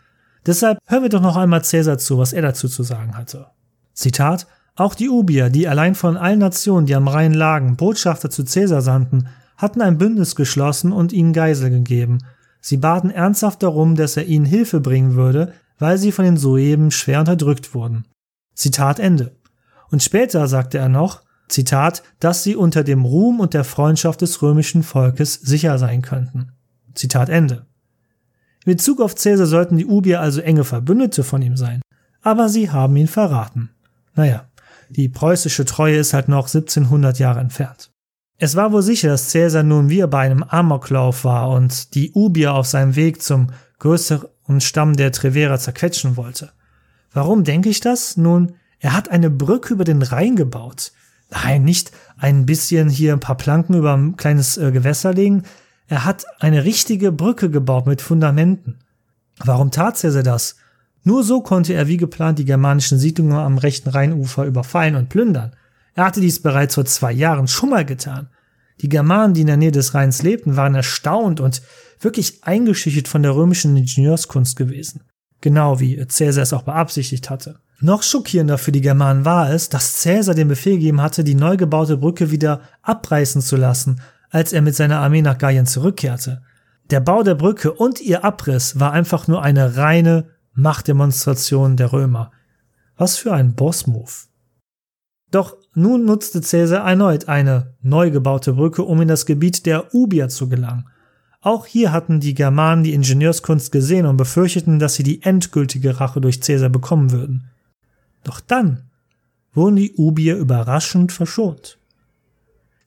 Deshalb 0.46 0.78
hören 0.86 1.02
wir 1.02 1.10
doch 1.10 1.20
noch 1.20 1.36
einmal 1.36 1.62
Cäsar 1.62 1.98
zu, 1.98 2.16
was 2.16 2.32
er 2.32 2.42
dazu 2.42 2.68
zu 2.68 2.84
sagen 2.84 3.18
hatte. 3.18 3.48
Zitat 3.92 4.46
Auch 4.78 4.94
die 4.94 5.08
Ubier, 5.08 5.50
die 5.50 5.66
allein 5.66 5.96
von 5.96 6.16
allen 6.16 6.38
Nationen, 6.38 6.86
die 6.86 6.94
am 6.94 7.08
Rhein 7.08 7.34
lagen, 7.34 7.74
Botschafter 7.74 8.30
zu 8.30 8.44
Cäsar 8.44 8.80
sandten, 8.80 9.26
hatten 9.56 9.82
ein 9.82 9.98
Bündnis 9.98 10.36
geschlossen 10.36 10.92
und 10.92 11.12
ihnen 11.12 11.32
Geisel 11.32 11.68
gegeben. 11.68 12.18
Sie 12.60 12.76
baten 12.76 13.10
ernsthaft 13.10 13.64
darum, 13.64 13.96
dass 13.96 14.16
er 14.16 14.26
ihnen 14.26 14.44
Hilfe 14.44 14.78
bringen 14.78 15.16
würde, 15.16 15.52
weil 15.80 15.98
sie 15.98 16.12
von 16.12 16.24
den 16.24 16.36
Sueben 16.36 16.92
schwer 16.92 17.18
unterdrückt 17.18 17.74
wurden. 17.74 18.04
Zitat 18.54 19.00
Ende. 19.00 19.34
Und 19.90 20.04
später 20.04 20.46
sagte 20.46 20.78
er 20.78 20.88
noch, 20.88 21.22
Zitat, 21.48 22.04
dass 22.20 22.44
sie 22.44 22.54
unter 22.54 22.84
dem 22.84 23.04
Ruhm 23.04 23.40
und 23.40 23.54
der 23.54 23.64
Freundschaft 23.64 24.20
des 24.20 24.42
römischen 24.42 24.84
Volkes 24.84 25.34
sicher 25.34 25.76
sein 25.78 26.02
könnten. 26.02 26.52
Zitat 26.94 27.30
Ende. 27.30 27.66
In 28.64 28.74
Bezug 28.74 29.00
auf 29.00 29.16
Caesar 29.16 29.46
sollten 29.46 29.76
die 29.76 29.86
Ubier 29.86 30.20
also 30.20 30.40
enge 30.40 30.62
Verbündete 30.62 31.24
von 31.24 31.42
ihm 31.42 31.56
sein. 31.56 31.82
Aber 32.22 32.48
sie 32.48 32.70
haben 32.70 32.94
ihn 32.94 33.08
verraten. 33.08 33.70
Naja, 34.14 34.47
die 34.90 35.08
preußische 35.08 35.64
Treue 35.64 35.96
ist 35.96 36.14
halt 36.14 36.28
noch 36.28 36.46
1700 36.46 37.18
Jahre 37.18 37.40
entfernt. 37.40 37.90
Es 38.38 38.54
war 38.54 38.72
wohl 38.72 38.82
sicher, 38.82 39.08
dass 39.08 39.32
Caesar 39.32 39.64
nun 39.64 39.90
wie 39.90 40.06
bei 40.06 40.20
einem 40.20 40.44
Amoklauf 40.44 41.24
war 41.24 41.50
und 41.50 41.94
die 41.94 42.12
Ubier 42.12 42.54
auf 42.54 42.66
seinem 42.66 42.94
Weg 42.94 43.20
zum 43.20 43.48
größeren 43.80 44.60
Stamm 44.60 44.94
der 44.96 45.10
Treverer 45.10 45.58
zerquetschen 45.58 46.16
wollte. 46.16 46.52
Warum 47.12 47.42
denke 47.42 47.68
ich 47.68 47.80
das? 47.80 48.16
Nun, 48.16 48.54
er 48.78 48.92
hat 48.92 49.10
eine 49.10 49.30
Brücke 49.30 49.74
über 49.74 49.84
den 49.84 50.02
Rhein 50.02 50.36
gebaut. 50.36 50.92
Nein, 51.30 51.64
nicht 51.64 51.90
ein 52.16 52.46
bisschen 52.46 52.88
hier 52.88 53.12
ein 53.12 53.20
paar 53.20 53.36
Planken 53.36 53.74
über 53.74 53.94
ein 53.94 54.16
kleines 54.16 54.56
äh, 54.56 54.70
Gewässer 54.70 55.12
legen. 55.12 55.42
Er 55.88 56.04
hat 56.04 56.24
eine 56.38 56.64
richtige 56.64 57.12
Brücke 57.12 57.50
gebaut 57.50 57.86
mit 57.86 58.00
Fundamenten. 58.00 58.78
Warum 59.38 59.70
tat 59.70 60.00
Caesar 60.00 60.22
das? 60.22 60.56
Nur 61.04 61.24
so 61.24 61.40
konnte 61.40 61.74
er 61.74 61.88
wie 61.88 61.96
geplant 61.96 62.38
die 62.38 62.44
germanischen 62.44 62.98
Siedlungen 62.98 63.36
am 63.36 63.58
rechten 63.58 63.88
Rheinufer 63.88 64.44
überfallen 64.44 64.96
und 64.96 65.08
plündern. 65.08 65.54
Er 65.94 66.04
hatte 66.04 66.20
dies 66.20 66.42
bereits 66.42 66.74
vor 66.74 66.84
zwei 66.84 67.12
Jahren 67.12 67.48
schon 67.48 67.70
mal 67.70 67.84
getan. 67.84 68.28
Die 68.80 68.88
Germanen, 68.88 69.34
die 69.34 69.40
in 69.40 69.48
der 69.48 69.56
Nähe 69.56 69.72
des 69.72 69.94
Rheins 69.94 70.22
lebten, 70.22 70.56
waren 70.56 70.74
erstaunt 70.74 71.40
und 71.40 71.62
wirklich 72.00 72.44
eingeschüchtert 72.44 73.08
von 73.08 73.22
der 73.22 73.34
römischen 73.34 73.76
Ingenieurskunst 73.76 74.56
gewesen. 74.56 75.02
Genau 75.40 75.80
wie 75.80 75.96
Caesar 75.96 76.42
es 76.42 76.52
auch 76.52 76.62
beabsichtigt 76.62 77.30
hatte. 77.30 77.58
Noch 77.80 78.02
schockierender 78.02 78.58
für 78.58 78.72
die 78.72 78.80
Germanen 78.80 79.24
war 79.24 79.50
es, 79.52 79.68
dass 79.68 80.02
Caesar 80.02 80.34
den 80.34 80.48
Befehl 80.48 80.74
gegeben 80.74 81.00
hatte, 81.00 81.22
die 81.22 81.36
neu 81.36 81.56
gebaute 81.56 81.96
Brücke 81.96 82.30
wieder 82.30 82.62
abreißen 82.82 83.40
zu 83.40 83.56
lassen, 83.56 84.00
als 84.30 84.52
er 84.52 84.62
mit 84.62 84.74
seiner 84.74 84.98
Armee 84.98 85.22
nach 85.22 85.38
Gallien 85.38 85.66
zurückkehrte. 85.66 86.42
Der 86.90 87.00
Bau 87.00 87.22
der 87.22 87.34
Brücke 87.34 87.72
und 87.72 88.00
ihr 88.00 88.24
Abriss 88.24 88.80
war 88.80 88.92
einfach 88.92 89.28
nur 89.28 89.42
eine 89.42 89.76
reine 89.76 90.26
Machtdemonstration 90.58 91.76
der 91.76 91.92
Römer. 91.92 92.32
Was 92.96 93.16
für 93.16 93.32
ein 93.32 93.54
Bossmove. 93.54 94.26
Doch 95.30 95.56
nun 95.72 96.04
nutzte 96.04 96.40
Caesar 96.40 96.84
erneut 96.84 97.28
eine 97.28 97.76
neu 97.80 98.10
gebaute 98.10 98.54
Brücke, 98.54 98.82
um 98.82 99.00
in 99.00 99.06
das 99.06 99.24
Gebiet 99.24 99.66
der 99.66 99.94
Ubier 99.94 100.28
zu 100.28 100.48
gelangen. 100.48 100.88
Auch 101.40 101.64
hier 101.64 101.92
hatten 101.92 102.18
die 102.18 102.34
Germanen 102.34 102.82
die 102.82 102.94
Ingenieurskunst 102.94 103.70
gesehen 103.70 104.04
und 104.04 104.16
befürchteten, 104.16 104.80
dass 104.80 104.96
sie 104.96 105.04
die 105.04 105.22
endgültige 105.22 106.00
Rache 106.00 106.20
durch 106.20 106.40
Caesar 106.40 106.70
bekommen 106.70 107.12
würden. 107.12 107.50
Doch 108.24 108.40
dann 108.40 108.90
wurden 109.52 109.76
die 109.76 109.94
Ubier 109.94 110.36
überraschend 110.36 111.12
verschont. 111.12 111.78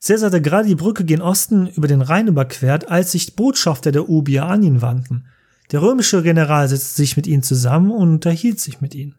Caesar 0.04 0.28
hatte 0.28 0.42
gerade 0.42 0.68
die 0.68 0.76
Brücke 0.76 1.06
gen 1.06 1.22
Osten 1.22 1.68
über 1.68 1.88
den 1.88 2.02
Rhein 2.02 2.28
überquert, 2.28 2.90
als 2.90 3.14
sich 3.14 3.38
Botschafter 3.38 3.94
der 3.94 4.10
Ubier 4.10 4.46
an 4.46 4.62
ihn 4.62 4.82
wandten. 4.82 5.28
Der 5.72 5.82
römische 5.82 6.22
General 6.22 6.68
setzte 6.68 6.96
sich 6.96 7.16
mit 7.16 7.28
ihnen 7.28 7.44
zusammen 7.44 7.92
und 7.92 8.10
unterhielt 8.10 8.60
sich 8.60 8.82
mit 8.82 8.94
ihnen. 8.94 9.16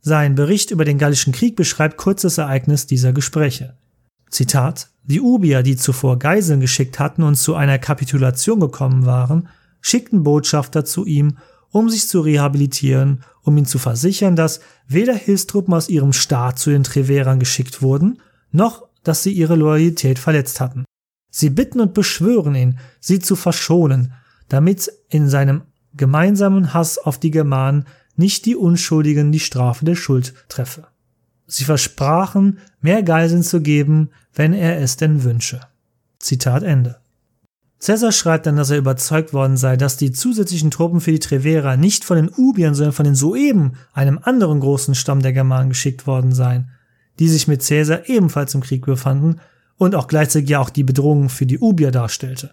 Sein 0.00 0.34
Bericht 0.34 0.70
über 0.70 0.84
den 0.84 0.98
Gallischen 0.98 1.32
Krieg 1.32 1.56
beschreibt 1.56 1.96
kurzes 1.96 2.36
Ereignis 2.36 2.86
dieser 2.86 3.14
Gespräche. 3.14 3.78
Zitat 4.28 4.90
Die 5.04 5.22
Ubier, 5.22 5.62
die 5.62 5.76
zuvor 5.76 6.18
Geiseln 6.18 6.60
geschickt 6.60 6.98
hatten 6.98 7.22
und 7.22 7.36
zu 7.36 7.54
einer 7.54 7.78
Kapitulation 7.78 8.60
gekommen 8.60 9.06
waren, 9.06 9.48
schickten 9.80 10.22
Botschafter 10.22 10.84
zu 10.84 11.06
ihm, 11.06 11.38
um 11.70 11.88
sich 11.88 12.08
zu 12.08 12.20
rehabilitieren, 12.20 13.22
um 13.42 13.56
ihn 13.56 13.64
zu 13.64 13.78
versichern, 13.78 14.36
dass 14.36 14.60
weder 14.86 15.14
Hilfstruppen 15.14 15.72
aus 15.72 15.88
ihrem 15.88 16.12
Staat 16.12 16.58
zu 16.58 16.70
den 16.70 16.84
Treverern 16.84 17.38
geschickt 17.38 17.80
wurden, 17.80 18.20
noch 18.52 18.86
dass 19.02 19.22
sie 19.22 19.32
ihre 19.32 19.56
Loyalität 19.56 20.18
verletzt 20.18 20.60
hatten. 20.60 20.84
Sie 21.30 21.50
bitten 21.50 21.80
und 21.80 21.94
beschwören 21.94 22.54
ihn, 22.54 22.78
sie 23.00 23.18
zu 23.18 23.36
verschonen, 23.36 24.12
damit 24.48 24.90
in 25.08 25.28
seinem 25.28 25.62
gemeinsamen 25.96 26.74
Hass 26.74 26.98
auf 26.98 27.18
die 27.18 27.30
Germanen 27.30 27.86
nicht 28.16 28.46
die 28.46 28.56
Unschuldigen 28.56 29.32
die 29.32 29.40
Strafe 29.40 29.84
der 29.84 29.94
Schuld 29.94 30.34
treffe. 30.48 30.86
Sie 31.46 31.64
versprachen, 31.64 32.58
mehr 32.80 33.02
Geiseln 33.02 33.42
zu 33.42 33.60
geben, 33.60 34.10
wenn 34.32 34.52
er 34.52 34.80
es 34.80 34.96
denn 34.96 35.24
wünsche. 35.24 35.60
Zitat 36.18 36.62
Ende. 36.62 36.96
Caesar 37.80 38.12
schreibt 38.12 38.46
dann, 38.46 38.56
dass 38.56 38.70
er 38.70 38.78
überzeugt 38.78 39.34
worden 39.34 39.56
sei, 39.56 39.76
dass 39.76 39.98
die 39.98 40.10
zusätzlichen 40.10 40.70
Truppen 40.70 41.00
für 41.00 41.12
die 41.12 41.18
Trevera 41.18 41.76
nicht 41.76 42.04
von 42.04 42.16
den 42.16 42.30
Ubiern, 42.30 42.74
sondern 42.74 42.94
von 42.94 43.04
den 43.04 43.14
Sueben, 43.14 43.74
einem 43.92 44.18
anderen 44.22 44.60
großen 44.60 44.94
Stamm 44.94 45.20
der 45.20 45.34
Germanen, 45.34 45.68
geschickt 45.68 46.06
worden 46.06 46.32
seien 46.32 46.70
die 47.18 47.28
sich 47.28 47.48
mit 47.48 47.66
Caesar 47.66 48.08
ebenfalls 48.08 48.54
im 48.54 48.62
Krieg 48.62 48.84
befanden 48.86 49.40
und 49.76 49.94
auch 49.94 50.08
gleichzeitig 50.08 50.48
ja 50.48 50.60
auch 50.60 50.70
die 50.70 50.84
Bedrohung 50.84 51.28
für 51.28 51.46
die 51.46 51.58
Ubier 51.58 51.90
darstellte. 51.90 52.52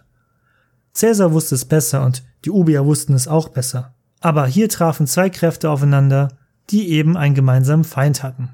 Caesar 0.94 1.32
wusste 1.32 1.54
es 1.54 1.64
besser 1.64 2.04
und 2.04 2.22
die 2.44 2.50
Ubier 2.50 2.84
wussten 2.84 3.14
es 3.14 3.28
auch 3.28 3.48
besser. 3.48 3.94
Aber 4.20 4.46
hier 4.46 4.68
trafen 4.68 5.06
zwei 5.06 5.30
Kräfte 5.30 5.70
aufeinander, 5.70 6.28
die 6.70 6.90
eben 6.90 7.16
einen 7.16 7.34
gemeinsamen 7.34 7.84
Feind 7.84 8.22
hatten. 8.22 8.50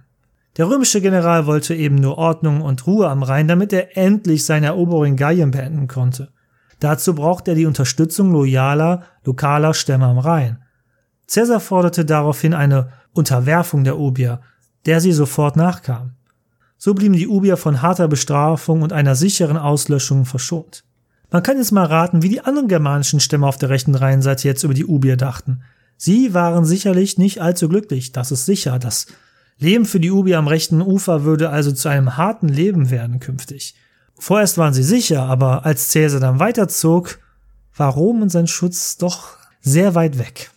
Der 0.57 0.69
römische 0.69 1.01
General 1.01 1.47
wollte 1.47 1.75
eben 1.75 1.97
nur 1.97 2.19
Ordnung 2.19 2.63
und 2.63 2.87
Ruhe 2.87 3.09
am 3.09 3.23
Rhein, 3.23 3.47
damit 3.47 3.73
er 3.73 3.97
endlich 3.97 4.45
seine 4.45 4.67
Eroberung 4.67 5.17
Gallien 5.17 5.51
beenden 5.51 5.87
konnte. 5.87 6.33
Dazu 6.81 7.15
brauchte 7.15 7.53
er 7.53 7.55
die 7.55 7.67
Unterstützung 7.67 8.33
loyaler, 8.33 9.03
lokaler 9.25 9.75
Stämme 9.75 10.07
am 10.07 10.19
Rhein. 10.19 10.59
Caesar 11.29 11.61
forderte 11.61 12.05
daraufhin 12.05 12.55
eine 12.55 12.91
Unterwerfung 13.13 13.85
der 13.85 13.99
Ubier, 13.99 14.41
der 14.87 15.01
sie 15.01 15.13
sofort 15.13 15.57
nachkam. 15.57 16.13
So 16.77 16.95
blieben 16.95 17.15
die 17.15 17.29
Ubier 17.29 17.57
von 17.57 17.83
harter 17.83 18.09
Bestrafung 18.09 18.83
und 18.83 18.93
einer 18.93 19.17
sicheren 19.17 19.57
Auslöschung 19.57 20.25
verschont. 20.25 20.85
Man 21.31 21.43
kann 21.43 21.59
jetzt 21.59 21.73
mal 21.73 21.85
raten, 21.85 22.23
wie 22.23 22.31
die 22.31 22.41
anderen 22.41 22.69
germanischen 22.69 23.21
Stämme 23.21 23.47
auf 23.47 23.59
der 23.59 23.69
rechten 23.69 23.95
Rheinseite 23.95 24.49
jetzt 24.49 24.65
über 24.65 24.75
die 24.75 24.87
Ubier 24.87 25.17
dachten. 25.17 25.63
Sie 25.97 26.33
waren 26.33 26.65
sicherlich 26.65 27.19
nicht 27.19 27.43
allzu 27.43 27.69
glücklich, 27.69 28.13
das 28.13 28.31
ist 28.31 28.47
sicher. 28.47 28.79
Das 28.79 29.07
Leben 29.59 29.85
für 29.85 30.01
die 30.01 30.11
Ubier 30.11 30.39
am 30.39 30.49
rechten 30.49 30.81
Ufer 30.81 31.25
würde 31.25 31.51
also 31.51 31.73
zu 31.73 31.89
einem 31.89 32.17
harten 32.17 32.49
Leben 32.49 32.91
werden 32.91 33.21
künftig. 33.21 33.75
Vorerst 34.15 34.57
waren 34.57 34.73
sie 34.73 34.83
sicher, 34.83 35.23
aber 35.25 35.67
als 35.67 35.93
Caesar 35.93 36.21
dann 36.21 36.39
weiterzog, 36.39 37.19
war 37.77 37.93
Rom 37.93 38.23
und 38.23 38.31
sein 38.31 38.47
Schutz 38.47 38.97
doch 38.97 39.37
sehr 39.61 39.95
weit 39.95 40.19
weg. 40.19 40.51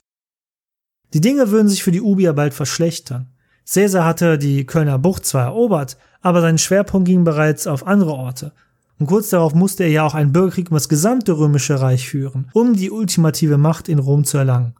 Die 1.13 1.21
Dinge 1.21 1.51
würden 1.51 1.67
sich 1.67 1.83
für 1.83 1.91
die 1.91 2.01
Ubier 2.01 2.33
bald 2.33 2.53
verschlechtern. 2.53 3.33
Caesar 3.71 4.05
hatte 4.05 4.37
die 4.37 4.65
Kölner 4.65 4.97
Bucht 4.97 5.25
zwar 5.25 5.45
erobert, 5.45 5.97
aber 6.21 6.41
sein 6.41 6.57
Schwerpunkt 6.57 7.07
ging 7.07 7.23
bereits 7.23 7.67
auf 7.67 7.85
andere 7.85 8.13
Orte. 8.13 8.53
Und 9.01 9.07
kurz 9.07 9.29
darauf 9.29 9.55
musste 9.55 9.83
er 9.83 9.89
ja 9.89 10.05
auch 10.05 10.13
einen 10.13 10.31
Bürgerkrieg 10.31 10.69
um 10.69 10.75
das 10.75 10.87
gesamte 10.87 11.35
römische 11.35 11.81
Reich 11.81 12.07
führen, 12.07 12.51
um 12.53 12.75
die 12.75 12.91
ultimative 12.91 13.57
Macht 13.57 13.89
in 13.89 13.97
Rom 13.97 14.25
zu 14.25 14.37
erlangen. 14.37 14.75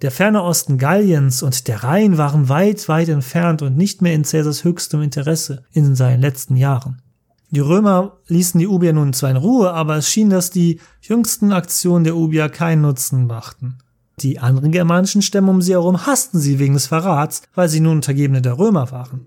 Der 0.00 0.10
ferne 0.10 0.42
Osten 0.42 0.78
Galliens 0.78 1.42
und 1.42 1.68
der 1.68 1.84
Rhein 1.84 2.16
waren 2.16 2.48
weit, 2.48 2.88
weit 2.88 3.10
entfernt 3.10 3.60
und 3.60 3.76
nicht 3.76 4.00
mehr 4.00 4.14
in 4.14 4.22
Caesars 4.22 4.64
höchstem 4.64 5.02
Interesse 5.02 5.64
in 5.70 5.94
seinen 5.94 6.22
letzten 6.22 6.56
Jahren. 6.56 7.02
Die 7.50 7.60
Römer 7.60 8.16
ließen 8.26 8.58
die 8.58 8.68
Ubier 8.68 8.94
nun 8.94 9.12
zwar 9.12 9.30
in 9.30 9.36
Ruhe, 9.36 9.74
aber 9.74 9.98
es 9.98 10.08
schien, 10.08 10.30
dass 10.30 10.48
die 10.48 10.80
jüngsten 11.02 11.52
Aktionen 11.52 12.04
der 12.04 12.16
Ubier 12.16 12.48
keinen 12.48 12.80
Nutzen 12.80 13.26
machten. 13.26 13.76
Die 14.20 14.38
anderen 14.38 14.72
germanischen 14.72 15.20
Stämme 15.20 15.50
um 15.50 15.60
sie 15.60 15.72
herum 15.72 16.06
hassten 16.06 16.40
sie 16.40 16.58
wegen 16.58 16.72
des 16.72 16.86
Verrats, 16.86 17.42
weil 17.54 17.68
sie 17.68 17.80
nun 17.80 17.96
Untergebene 17.96 18.40
der 18.40 18.56
Römer 18.56 18.90
waren. 18.92 19.26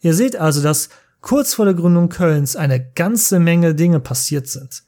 Ihr 0.00 0.14
seht 0.14 0.34
also, 0.34 0.60
dass 0.60 0.88
kurz 1.20 1.54
vor 1.54 1.64
der 1.64 1.74
Gründung 1.74 2.08
Kölns 2.08 2.56
eine 2.56 2.84
ganze 2.92 3.38
Menge 3.38 3.74
Dinge 3.74 4.00
passiert 4.00 4.48
sind. 4.48 4.82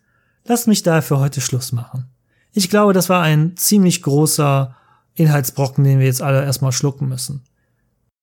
Lasst 0.45 0.67
mich 0.67 0.83
daher 0.83 1.03
für 1.03 1.19
heute 1.19 1.41
Schluss 1.41 1.73
machen. 1.73 2.07
Ich 2.53 2.71
glaube, 2.71 2.93
das 2.93 3.09
war 3.09 3.23
ein 3.23 3.57
ziemlich 3.57 4.03
großer 4.03 4.77
Inhaltsbrocken, 5.15 5.85
den 5.85 5.99
wir 5.99 6.07
jetzt 6.07 6.23
alle 6.23 6.45
erstmal 6.45 6.73
schlucken 6.73 7.09
müssen. 7.09 7.45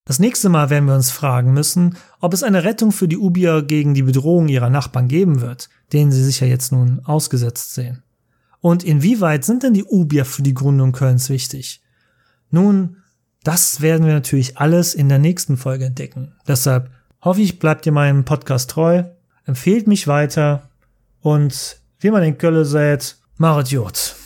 Das 0.05 0.19
nächste 0.19 0.47
Mal 0.47 0.69
werden 0.69 0.85
wir 0.85 0.95
uns 0.95 1.11
fragen 1.11 1.53
müssen, 1.53 1.97
ob 2.21 2.33
es 2.33 2.43
eine 2.43 2.63
Rettung 2.63 2.91
für 2.93 3.09
die 3.09 3.17
Ubier 3.17 3.61
gegen 3.61 3.93
die 3.93 4.03
Bedrohung 4.03 4.47
ihrer 4.47 4.69
Nachbarn 4.69 5.09
geben 5.09 5.41
wird, 5.41 5.69
denen 5.91 6.13
sie 6.13 6.23
sich 6.23 6.39
ja 6.39 6.47
jetzt 6.47 6.71
nun 6.71 7.01
ausgesetzt 7.03 7.73
sehen. 7.73 8.03
Und 8.61 8.83
inwieweit 8.83 9.43
sind 9.43 9.63
denn 9.63 9.73
die 9.73 9.83
Ubier 9.83 10.23
für 10.23 10.43
die 10.43 10.53
Gründung 10.53 10.93
Kölns 10.93 11.29
wichtig? 11.29 11.81
Nun, 12.49 12.97
das 13.43 13.81
werden 13.81 14.05
wir 14.05 14.13
natürlich 14.13 14.57
alles 14.57 14.93
in 14.95 15.09
der 15.09 15.19
nächsten 15.19 15.57
Folge 15.57 15.85
entdecken. 15.85 16.33
Deshalb 16.47 16.89
hoffe 17.21 17.41
ich, 17.41 17.59
bleibt 17.59 17.85
ihr 17.85 17.91
meinem 17.91 18.25
Podcast 18.25 18.69
treu, 18.69 19.03
empfehlt 19.45 19.87
mich 19.87 20.07
weiter 20.07 20.69
und 21.21 21.79
wie 21.99 22.11
man 22.11 22.23
in 22.23 22.37
Köln 22.37 22.65
sät, 22.65 23.17
Marit 23.37 23.69
Jod. 23.69 24.16